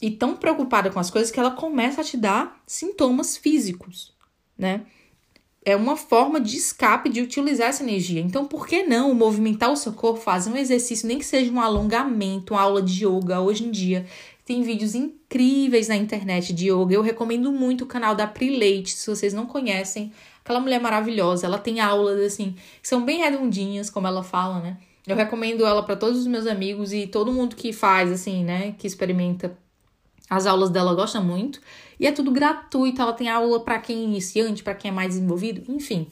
[0.00, 4.14] e tão preocupada com as coisas que ela começa a te dar sintomas físicos,
[4.56, 4.86] né?
[5.64, 8.20] É uma forma de escape de utilizar essa energia.
[8.20, 11.60] Então, por que não movimentar o seu corpo, fazer um exercício, nem que seja um
[11.60, 14.06] alongamento, uma aula de yoga hoje em dia?
[14.44, 16.94] Tem vídeos incríveis na internet de yoga.
[16.94, 20.12] Eu recomendo muito o canal da Pri Leite, se vocês não conhecem.
[20.42, 24.78] Aquela mulher maravilhosa, ela tem aulas assim, que são bem redondinhas, como ela fala, né?
[25.06, 28.74] Eu recomendo ela para todos os meus amigos e todo mundo que faz assim, né,
[28.78, 29.56] que experimenta
[30.30, 31.60] as aulas dela gosta muito
[31.98, 33.02] e é tudo gratuito.
[33.02, 36.06] Ela tem aula para quem é iniciante, para quem é mais desenvolvido, enfim.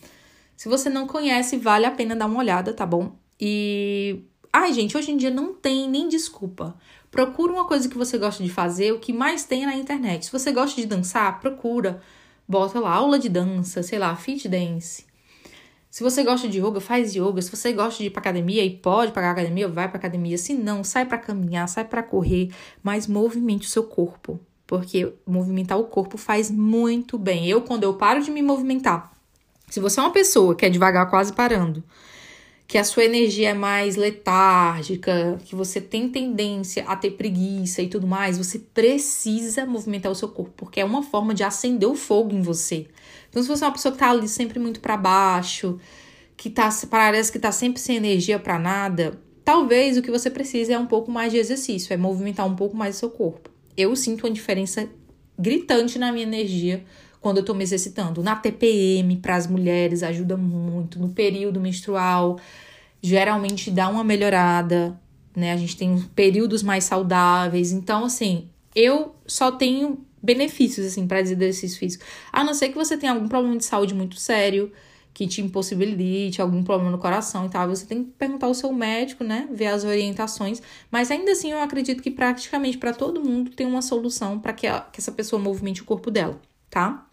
[0.56, 3.16] Se você não conhece, vale a pena dar uma olhada, tá bom?
[3.40, 6.74] E ai, gente, hoje em dia não tem nem desculpa.
[7.12, 10.26] Procura uma coisa que você gosta de fazer, o que mais tem é na internet.
[10.26, 12.02] Se você gosta de dançar, procura.
[12.46, 15.07] Bota lá aula de dança, sei lá, fit dance.
[15.98, 17.42] Se você gosta de yoga, faz yoga.
[17.42, 20.38] Se você gosta de ir pra academia e pode pagar academia, vai pra academia.
[20.38, 25.76] Se não, sai para caminhar, sai para correr, mas movimente o seu corpo, porque movimentar
[25.76, 27.48] o corpo faz muito bem.
[27.48, 29.10] Eu quando eu paro de me movimentar,
[29.68, 31.82] se você é uma pessoa que é devagar quase parando,
[32.68, 37.88] que a sua energia é mais letárgica, que você tem tendência a ter preguiça e
[37.88, 41.94] tudo mais, você precisa movimentar o seu corpo, porque é uma forma de acender o
[41.94, 42.86] fogo em você.
[43.30, 45.80] Então, se você é uma pessoa que tá ali sempre muito para baixo,
[46.36, 50.70] que tá, parece que tá sempre sem energia para nada, talvez o que você precise
[50.70, 53.48] é um pouco mais de exercício, é movimentar um pouco mais o seu corpo.
[53.78, 54.86] Eu sinto uma diferença
[55.38, 56.84] gritante na minha energia
[57.20, 58.22] quando eu tô me exercitando.
[58.22, 60.98] Na TPM, para as mulheres, ajuda muito.
[60.98, 62.38] No período menstrual,
[63.02, 64.98] geralmente dá uma melhorada,
[65.34, 65.52] né?
[65.52, 67.72] A gente tem períodos mais saudáveis.
[67.72, 72.04] Então, assim, eu só tenho benefícios, assim, para exercício físico.
[72.32, 74.72] A não ser que você tenha algum problema de saúde muito sério,
[75.14, 77.68] que te impossibilite, algum problema no coração e tal.
[77.68, 79.48] Você tem que perguntar ao seu médico, né?
[79.50, 80.62] Ver as orientações.
[80.90, 84.68] Mas ainda assim, eu acredito que praticamente para todo mundo tem uma solução para que,
[84.92, 87.07] que essa pessoa movimente o corpo dela, tá?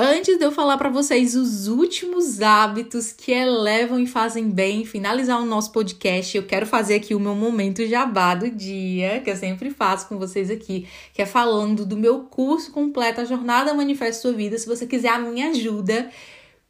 [0.00, 5.42] Antes de eu falar para vocês os últimos hábitos que elevam e fazem bem, finalizar
[5.42, 9.34] o nosso podcast, eu quero fazer aqui o meu momento jabá do dia, que eu
[9.34, 14.22] sempre faço com vocês aqui, que é falando do meu curso completo, a Jornada Manifesta
[14.22, 14.56] Sua Vida.
[14.56, 16.08] Se você quiser a minha ajuda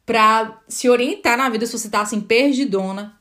[0.07, 3.15] para se orientar na vida, se você tá assim perdidona,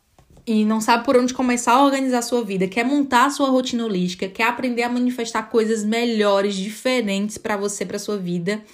[0.47, 3.51] e não sabe por onde começar a organizar a sua vida, quer montar a sua
[3.51, 8.65] rotina holística, quer aprender a manifestar coisas melhores, diferentes para você, para sua vida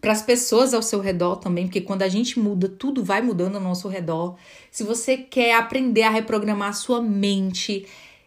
[0.00, 3.56] para as pessoas ao seu redor também, porque quando a gente muda, tudo vai mudando
[3.56, 4.36] ao nosso redor.
[4.70, 7.86] Se você quer aprender a reprogramar a sua mente,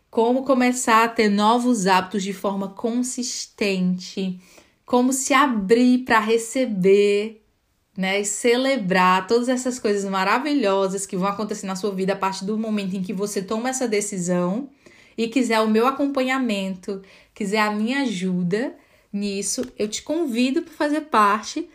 [0.09, 4.39] como começar a ter novos hábitos de forma consistente,
[4.85, 7.41] como se abrir para receber,
[7.95, 12.45] né, e celebrar todas essas coisas maravilhosas que vão acontecer na sua vida a partir
[12.45, 14.69] do momento em que você toma essa decisão
[15.17, 17.01] e quiser o meu acompanhamento,
[17.33, 18.75] quiser a minha ajuda,
[19.11, 21.69] nisso, eu te convido para fazer parte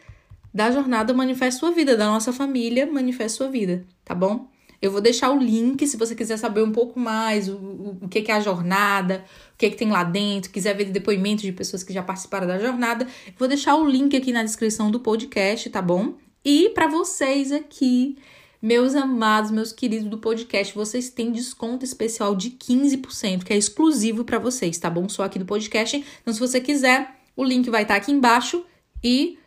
[0.52, 4.48] da jornada Manifesta Sua Vida, da nossa família Manifesta Sua Vida, tá bom?
[4.80, 8.08] Eu vou deixar o link se você quiser saber um pouco mais o, o, o
[8.08, 9.24] que, que é a jornada,
[9.54, 12.58] o que, que tem lá dentro, quiser ver depoimentos de pessoas que já participaram da
[12.58, 13.06] jornada.
[13.38, 16.14] Vou deixar o link aqui na descrição do podcast, tá bom?
[16.44, 18.16] E para vocês aqui,
[18.60, 24.24] meus amados, meus queridos do podcast, vocês têm desconto especial de 15%, que é exclusivo
[24.24, 25.08] para vocês, tá bom?
[25.08, 26.04] Só aqui do podcast.
[26.22, 28.64] Então, se você quiser, o link vai estar tá aqui embaixo
[29.04, 29.38] e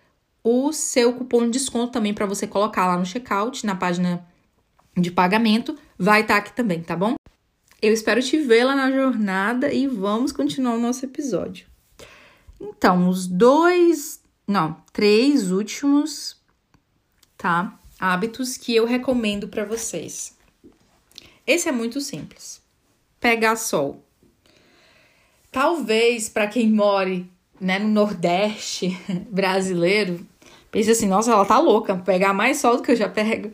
[0.44, 4.26] o seu cupom de desconto também para você colocar lá no checkout, na página
[4.96, 7.16] de pagamento, vai estar tá aqui também, tá bom?
[7.82, 11.66] Eu espero te ver lá na jornada e vamos continuar o nosso episódio.
[12.60, 16.38] Então, os dois, não, três últimos,
[17.38, 17.80] tá?
[17.98, 20.38] Hábitos que eu recomendo para vocês.
[21.48, 22.62] Esse é muito simples.
[23.20, 24.06] Pegar sol.
[25.52, 27.30] Talvez para quem more
[27.60, 28.98] né, no Nordeste
[29.30, 30.26] brasileiro,
[30.72, 33.52] pense assim, nossa, ela tá louca, pegar mais sol do que eu já pego.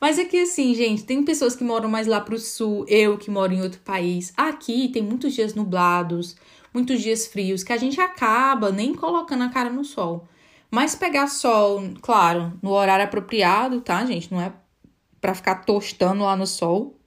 [0.00, 3.30] Mas é que assim, gente, tem pessoas que moram mais lá pro sul, eu que
[3.30, 4.32] moro em outro país.
[4.36, 6.36] Aqui tem muitos dias nublados,
[6.74, 10.26] muitos dias frios, que a gente acaba nem colocando a cara no sol.
[10.70, 14.32] Mas pegar sol, claro, no horário apropriado, tá, gente?
[14.32, 14.52] Não é
[15.20, 16.98] para ficar tostando lá no sol,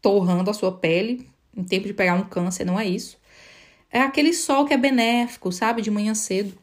[0.00, 3.18] torrando a sua pele, em tempo de pegar um câncer, não é isso.
[3.96, 5.80] É aquele sol que é benéfico, sabe?
[5.80, 6.54] De manhã cedo.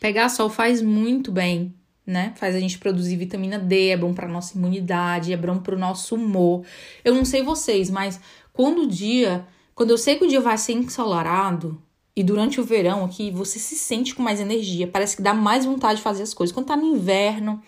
[0.00, 1.74] Pegar sol faz muito bem
[2.10, 2.32] né?
[2.36, 5.78] Faz a gente produzir vitamina D, é bom para nossa imunidade, é bom para o
[5.78, 6.64] nosso humor.
[7.04, 8.20] Eu não sei vocês, mas
[8.52, 11.80] quando o dia, quando eu sei que o dia vai ser ensolarado
[12.16, 15.64] e durante o verão aqui, você se sente com mais energia, parece que dá mais
[15.64, 16.52] vontade de fazer as coisas.
[16.52, 17.62] Quando tá no inverno,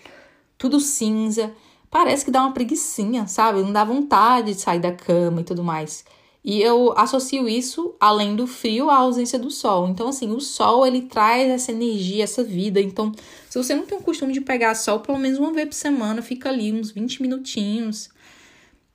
[0.58, 1.52] tudo cinza,
[1.88, 3.60] parece que dá uma preguiçinha, sabe?
[3.60, 6.04] Não dá vontade de sair da cama e tudo mais.
[6.44, 9.88] E eu associo isso, além do frio, à ausência do sol.
[9.88, 12.80] Então, assim, o sol, ele traz essa energia, essa vida.
[12.80, 13.12] Então,
[13.48, 16.20] se você não tem o costume de pegar sol, pelo menos uma vez por semana,
[16.20, 18.10] fica ali uns 20 minutinhos.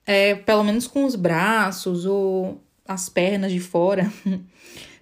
[0.05, 4.11] É, pelo menos com os braços ou as pernas de fora.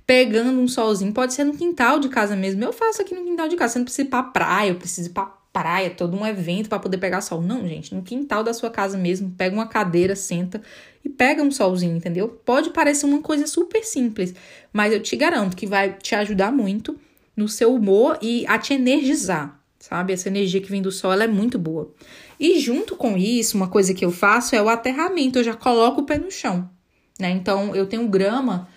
[0.06, 1.14] pegando um solzinho.
[1.14, 2.64] Pode ser no quintal de casa mesmo.
[2.64, 3.74] Eu faço aqui no quintal de casa.
[3.74, 6.80] Você não precisa ir pra praia, eu preciso ir pra praia, todo um evento para
[6.80, 7.42] poder pegar sol.
[7.42, 10.62] Não, gente, no quintal da sua casa mesmo, pega uma cadeira, senta
[11.02, 12.28] e pega um solzinho, entendeu?
[12.28, 14.36] Pode parecer uma coisa super simples,
[14.74, 17.00] mas eu te garanto que vai te ajudar muito
[17.38, 20.12] no seu humor e a te energizar, sabe?
[20.12, 21.90] Essa energia que vem do sol, ela é muito boa.
[22.38, 26.02] E junto com isso, uma coisa que eu faço é o aterramento, eu já coloco
[26.02, 26.70] o pé no chão,
[27.18, 27.30] né?
[27.30, 28.68] Então, eu tenho grama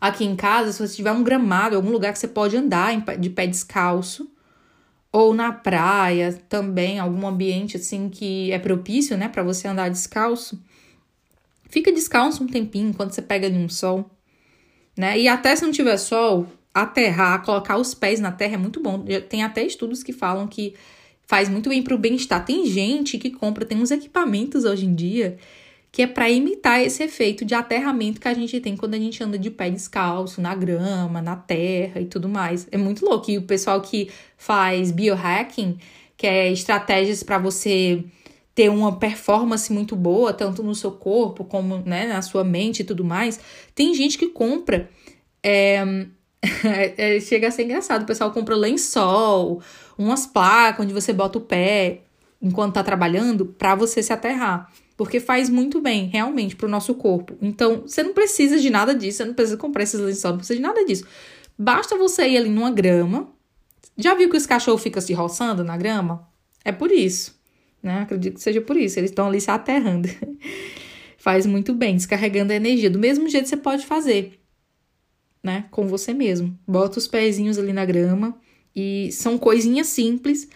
[0.00, 3.28] aqui em casa, se você tiver um gramado, algum lugar que você pode andar de
[3.28, 4.30] pé descalço,
[5.12, 10.62] ou na praia também, algum ambiente assim que é propício, né, para você andar descalço.
[11.68, 14.10] Fica descalço um tempinho enquanto você pega ali um sol,
[14.96, 15.18] né?
[15.18, 19.04] E até se não tiver sol, aterrar, colocar os pés na terra é muito bom.
[19.28, 20.74] Tem até estudos que falam que
[21.26, 22.44] faz muito bem para o bem-estar.
[22.44, 25.38] Tem gente que compra, tem uns equipamentos hoje em dia
[25.90, 29.22] que é para imitar esse efeito de aterramento que a gente tem quando a gente
[29.22, 32.68] anda de pé descalço, na grama, na terra e tudo mais.
[32.70, 33.30] É muito louco.
[33.30, 35.78] E o pessoal que faz biohacking,
[36.16, 38.04] que é estratégias para você
[38.54, 42.84] ter uma performance muito boa, tanto no seu corpo como né, na sua mente e
[42.84, 43.40] tudo mais,
[43.74, 44.90] tem gente que compra.
[45.42, 45.82] É,
[46.98, 48.02] é, chega a ser engraçado.
[48.02, 49.62] O pessoal compra lençol,
[49.96, 52.02] umas placas onde você bota o pé
[52.42, 56.92] enquanto tá trabalhando para você se aterrar porque faz muito bem, realmente, para o nosso
[56.92, 57.38] corpo.
[57.40, 60.56] Então, você não precisa de nada disso, você não precisa comprar esses lençóis, não precisa
[60.56, 61.06] de nada disso.
[61.56, 63.32] Basta você ir ali numa grama.
[63.96, 66.28] Já viu que os cachorros ficam se roçando na grama?
[66.64, 67.40] É por isso,
[67.80, 68.00] né?
[68.00, 68.98] Acredito que seja por isso.
[68.98, 70.08] Eles estão ali se aterrando.
[71.16, 72.90] faz muito bem, descarregando a energia.
[72.90, 74.40] Do mesmo jeito você pode fazer,
[75.40, 75.66] né?
[75.70, 76.58] Com você mesmo.
[76.66, 78.36] Bota os pezinhos ali na grama
[78.74, 80.48] e são coisinhas simples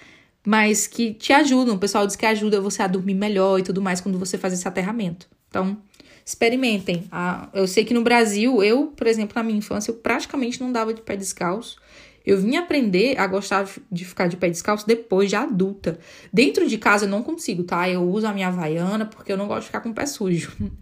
[0.44, 1.76] mas que te ajudam.
[1.76, 4.52] O pessoal diz que ajuda você a dormir melhor e tudo mais quando você faz
[4.52, 5.28] esse aterramento.
[5.48, 5.78] Então,
[6.24, 7.04] experimentem.
[7.10, 10.72] Ah, eu sei que no Brasil, eu, por exemplo, na minha infância, eu praticamente não
[10.72, 11.76] dava de pé descalço.
[12.24, 15.98] Eu vim aprender a gostar de ficar de pé descalço depois de adulta.
[16.32, 17.88] Dentro de casa eu não consigo, tá?
[17.88, 20.52] Eu uso a minha havaiana porque eu não gosto de ficar com o pé sujo.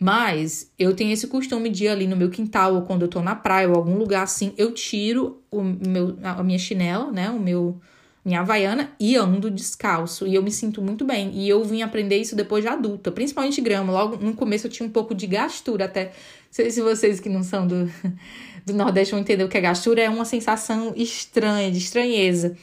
[0.00, 3.20] Mas eu tenho esse costume de ir ali no meu quintal ou quando eu tô
[3.22, 7.30] na praia ou algum lugar assim, eu tiro o meu, a minha chinela, né?
[7.30, 7.80] O meu
[8.26, 10.26] minha havaiana e ando descalço.
[10.26, 11.30] E eu me sinto muito bem.
[11.32, 13.92] E eu vim aprender isso depois de adulta, principalmente grama.
[13.92, 16.06] Logo no começo eu tinha um pouco de gastura até.
[16.06, 16.12] Não
[16.50, 17.88] sei se vocês que não são do,
[18.66, 20.02] do Nordeste vão entender o que é gastura.
[20.02, 22.56] É uma sensação estranha, de estranheza.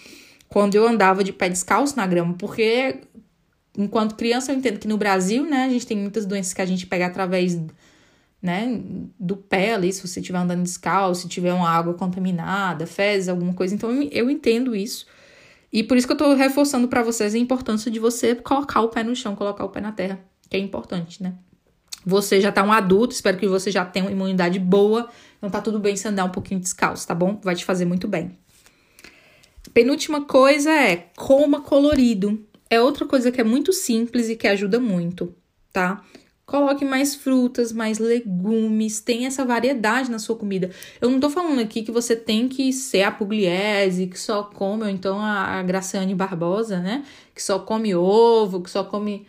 [0.50, 2.34] Quando eu andava de pé descalço na grama.
[2.34, 2.98] Porque
[3.78, 6.66] enquanto criança eu entendo que no Brasil, né, a gente tem muitas doenças que a
[6.66, 7.58] gente pega através
[8.42, 8.82] né,
[9.18, 13.54] do pé ali, se você estiver andando descalço, se tiver uma água contaminada, fezes, alguma
[13.54, 13.74] coisa.
[13.74, 15.06] Então eu entendo isso.
[15.74, 18.90] E por isso que eu tô reforçando para vocês a importância de você colocar o
[18.90, 21.34] pé no chão, colocar o pé na terra, que é importante, né?
[22.06, 25.60] Você já tá um adulto, espero que você já tenha uma imunidade boa, então tá
[25.60, 27.40] tudo bem se andar um pouquinho descalço, tá bom?
[27.44, 28.38] Vai te fazer muito bem.
[29.74, 32.46] Penúltima coisa é coma colorido.
[32.70, 35.34] É outra coisa que é muito simples e que ajuda muito,
[35.72, 36.04] tá?
[36.46, 40.70] Coloque mais frutas, mais legumes, tem essa variedade na sua comida.
[41.00, 44.84] Eu não tô falando aqui que você tem que ser a Pugliese, que só come,
[44.84, 47.06] ou então a, a Graciane Barbosa, né?
[47.34, 49.26] Que só come ovo, que só come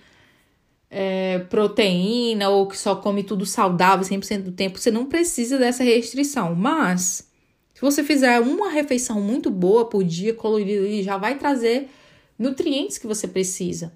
[0.91, 4.79] é, proteína, ou que só come tudo saudável 100% do tempo.
[4.79, 7.31] Você não precisa dessa restrição, mas
[7.75, 11.89] se você fizer uma refeição muito boa por dia, colorida, já vai trazer
[12.37, 13.93] nutrientes que você precisa.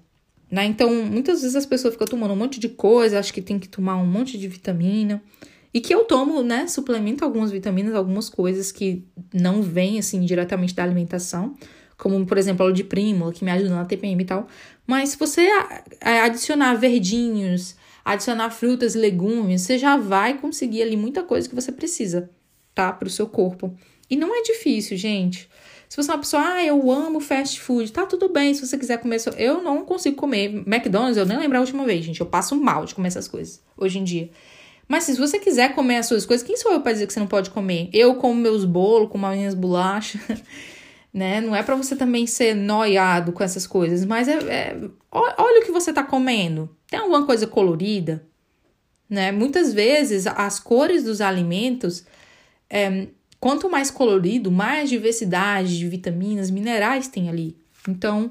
[0.51, 0.65] Né?
[0.65, 3.67] Então, muitas vezes as pessoas ficam tomando um monte de coisa, acho que tem que
[3.67, 5.21] tomar um monte de vitamina.
[5.71, 10.73] E que eu tomo, né, suplemento algumas vitaminas, algumas coisas que não vêm, assim, diretamente
[10.73, 11.55] da alimentação.
[11.95, 14.47] Como, por exemplo, óleo de prímula, que me ajuda na TPM e tal.
[14.87, 15.47] Mas se você
[16.01, 22.31] adicionar verdinhos, adicionar frutas legumes, você já vai conseguir ali muita coisa que você precisa,
[22.73, 22.91] tá?
[22.91, 23.75] Para o seu corpo.
[24.09, 25.47] E não é difícil, gente.
[25.89, 28.53] Se você é uma pessoa, ah, eu amo fast food, tá tudo bem.
[28.53, 32.05] Se você quiser comer, eu não consigo comer McDonald's, eu nem lembro a última vez,
[32.05, 32.21] gente.
[32.21, 34.29] Eu passo mal de comer essas coisas hoje em dia.
[34.87, 37.19] Mas se você quiser comer as suas coisas, quem sou eu para dizer que você
[37.19, 37.89] não pode comer?
[37.91, 40.21] Eu como meus bolos, como as minhas bolachas,
[41.11, 41.41] né?
[41.41, 44.77] Não é para você também ser noiado com essas coisas, mas é, é,
[45.11, 46.69] olha o que você tá comendo.
[46.87, 48.23] Tem alguma coisa colorida,
[49.09, 49.31] né?
[49.31, 52.05] Muitas vezes as cores dos alimentos
[52.69, 53.07] é,
[53.39, 57.55] Quanto mais colorido, mais diversidade de vitaminas, minerais tem ali.
[57.87, 58.29] Então,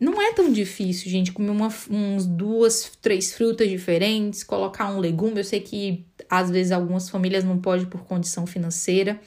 [0.00, 5.38] não é tão difícil, gente, comer uma, uns duas, três frutas diferentes, colocar um legume.
[5.38, 9.20] Eu sei que às vezes algumas famílias não podem por condição financeira,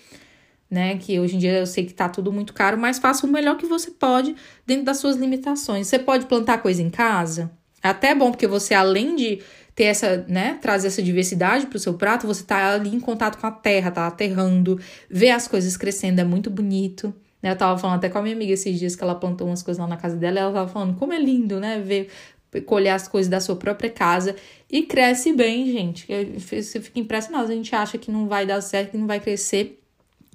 [0.68, 0.97] né?
[0.97, 3.55] Que hoje em dia eu sei que tá tudo muito caro, mas faça o melhor
[3.55, 4.36] que você pode
[4.66, 5.88] dentro das suas limitações.
[5.88, 7.51] Você pode plantar coisa em casa.
[7.84, 9.41] É até bom, porque você, além de
[9.76, 13.39] ter essa, né, trazer essa diversidade para o seu prato, você tá ali em contato
[13.39, 17.13] com a terra, tá aterrando, ver as coisas crescendo é muito bonito.
[17.41, 17.51] Né?
[17.51, 19.82] Eu tava falando até com a minha amiga esses dias que ela plantou umas coisas
[19.82, 22.09] lá na casa dela, e ela tava falando como é lindo, né, ver
[22.67, 24.36] colher as coisas da sua própria casa
[24.69, 26.07] e cresce bem, gente.
[26.38, 29.80] Você fica impressionado, a gente acha que não vai dar certo, que não vai crescer.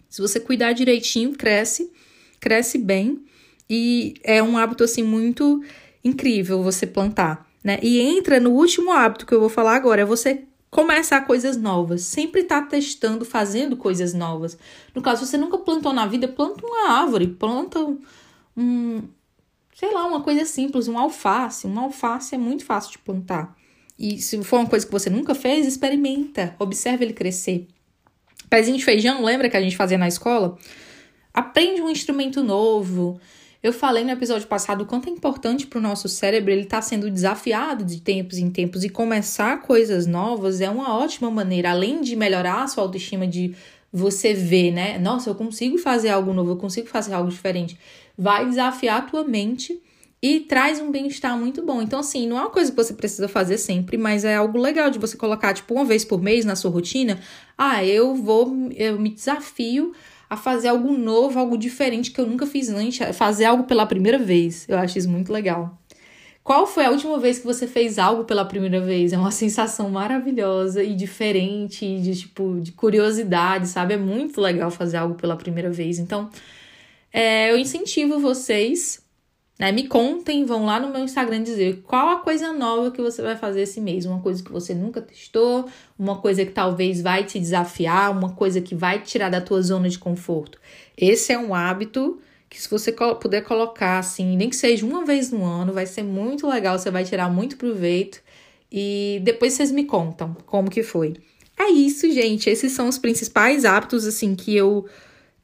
[0.08, 1.92] Se você cuidar direitinho, cresce,
[2.40, 3.22] cresce bem
[3.70, 5.62] e é um hábito assim muito
[6.02, 7.78] incrível você plantar né?
[7.82, 12.02] E entra no último hábito que eu vou falar agora, é você começar coisas novas,
[12.02, 14.58] sempre tá testando, fazendo coisas novas.
[14.94, 17.78] No caso, você nunca plantou na vida, planta uma árvore, planta
[18.56, 19.02] um,
[19.74, 21.66] sei lá, uma coisa simples, um alface.
[21.66, 23.56] Um alface é muito fácil de plantar.
[23.98, 27.66] E se for uma coisa que você nunca fez, experimenta, observe ele crescer.
[28.50, 30.56] Pezinho de feijão, lembra que a gente fazia na escola?
[31.32, 33.20] Aprende um instrumento novo,
[33.62, 36.76] eu falei no episódio passado o quanto é importante para o nosso cérebro ele estar
[36.78, 41.70] tá sendo desafiado de tempos em tempos e começar coisas novas é uma ótima maneira,
[41.70, 43.54] além de melhorar a sua autoestima, de
[43.92, 44.98] você ver, né?
[44.98, 47.78] Nossa, eu consigo fazer algo novo, eu consigo fazer algo diferente.
[48.16, 49.80] Vai desafiar a tua mente
[50.20, 51.80] e traz um bem-estar muito bom.
[51.80, 54.90] Então, assim, não é uma coisa que você precisa fazer sempre, mas é algo legal
[54.90, 57.20] de você colocar, tipo, uma vez por mês na sua rotina.
[57.56, 59.92] Ah, eu vou, eu me desafio
[60.28, 64.18] a fazer algo novo, algo diferente que eu nunca fiz antes, fazer algo pela primeira
[64.18, 64.68] vez.
[64.68, 65.78] Eu acho isso muito legal.
[66.44, 69.12] Qual foi a última vez que você fez algo pela primeira vez?
[69.12, 73.94] É uma sensação maravilhosa e diferente, de tipo, de curiosidade, sabe?
[73.94, 75.98] É muito legal fazer algo pela primeira vez.
[75.98, 76.30] Então,
[77.12, 79.02] é, eu incentivo vocês
[79.58, 79.72] né?
[79.72, 83.36] Me contem, vão lá no meu Instagram dizer qual a coisa nova que você vai
[83.36, 84.06] fazer esse mês.
[84.06, 85.66] Uma coisa que você nunca testou,
[85.98, 89.60] uma coisa que talvez vai te desafiar, uma coisa que vai te tirar da tua
[89.60, 90.60] zona de conforto.
[90.96, 95.30] Esse é um hábito que se você puder colocar assim, nem que seja uma vez
[95.30, 98.20] no ano, vai ser muito legal, você vai tirar muito proveito.
[98.70, 101.14] E depois vocês me contam como que foi.
[101.58, 102.48] É isso, gente.
[102.48, 104.86] Esses são os principais hábitos assim que eu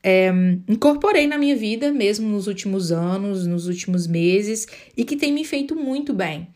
[0.05, 0.31] é,
[0.69, 5.47] incorporei na minha vida mesmo nos últimos anos, nos últimos meses e que tem me
[5.47, 6.47] feito muito bem.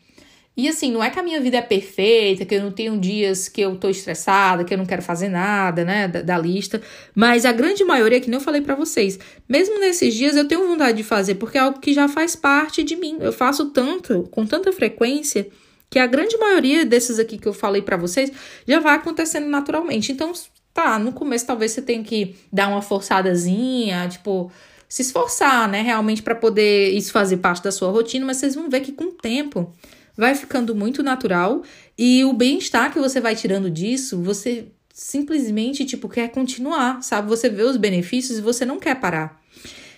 [0.55, 3.47] E assim, não é que a minha vida é perfeita, que eu não tenho dias
[3.47, 6.81] que eu tô estressada, que eu não quero fazer nada, né, da, da lista,
[7.15, 10.67] mas a grande maioria, que nem eu falei para vocês, mesmo nesses dias eu tenho
[10.67, 13.17] vontade de fazer, porque é algo que já faz parte de mim.
[13.21, 15.47] Eu faço tanto, com tanta frequência,
[15.89, 18.31] que a grande maioria desses aqui que eu falei para vocês
[18.67, 20.11] já vai acontecendo naturalmente.
[20.11, 20.33] Então,
[20.79, 24.49] tá, no começo talvez você tenha que dar uma forçadazinha, tipo,
[24.87, 28.69] se esforçar, né, realmente para poder isso fazer parte da sua rotina, mas vocês vão
[28.69, 29.73] ver que com o tempo
[30.15, 31.63] vai ficando muito natural
[31.97, 37.27] e o bem-estar que você vai tirando disso, você simplesmente, tipo, quer continuar, sabe?
[37.29, 39.39] Você vê os benefícios e você não quer parar.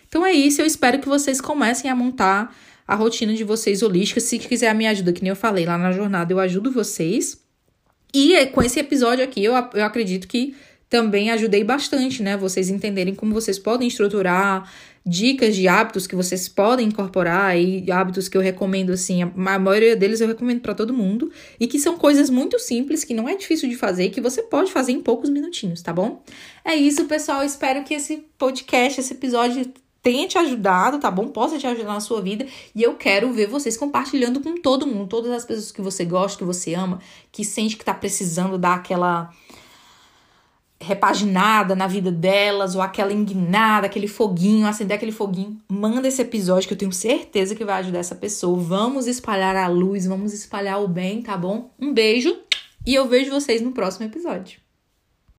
[0.08, 2.56] Então é isso, eu espero que vocês comecem a montar
[2.88, 4.20] a rotina de vocês holística.
[4.20, 7.40] Se quiser a minha ajuda, que nem eu falei lá na jornada, eu ajudo vocês.
[8.14, 10.54] E é, com esse episódio aqui, eu, eu acredito que
[10.92, 12.36] também ajudei bastante, né?
[12.36, 14.70] Vocês entenderem como vocês podem estruturar
[15.06, 19.96] dicas de hábitos que vocês podem incorporar e hábitos que eu recomendo assim, a maioria
[19.96, 23.38] deles eu recomendo para todo mundo e que são coisas muito simples, que não é
[23.38, 26.22] difícil de fazer e que você pode fazer em poucos minutinhos, tá bom?
[26.64, 29.72] É isso, pessoal, espero que esse podcast, esse episódio
[30.04, 31.30] tenha te ajudado, tá bom?
[31.30, 32.46] Possa te ajudar na sua vida.
[32.76, 36.38] E eu quero ver vocês compartilhando com todo mundo, todas as pessoas que você gosta,
[36.38, 37.00] que você ama,
[37.32, 39.32] que sente que tá precisando dar aquela
[40.82, 45.58] repaginada na vida delas, ou aquela enguinada, aquele foguinho, acender aquele foguinho.
[45.70, 48.60] Manda esse episódio que eu tenho certeza que vai ajudar essa pessoa.
[48.60, 51.72] Vamos espalhar a luz, vamos espalhar o bem, tá bom?
[51.80, 52.36] Um beijo
[52.86, 54.61] e eu vejo vocês no próximo episódio.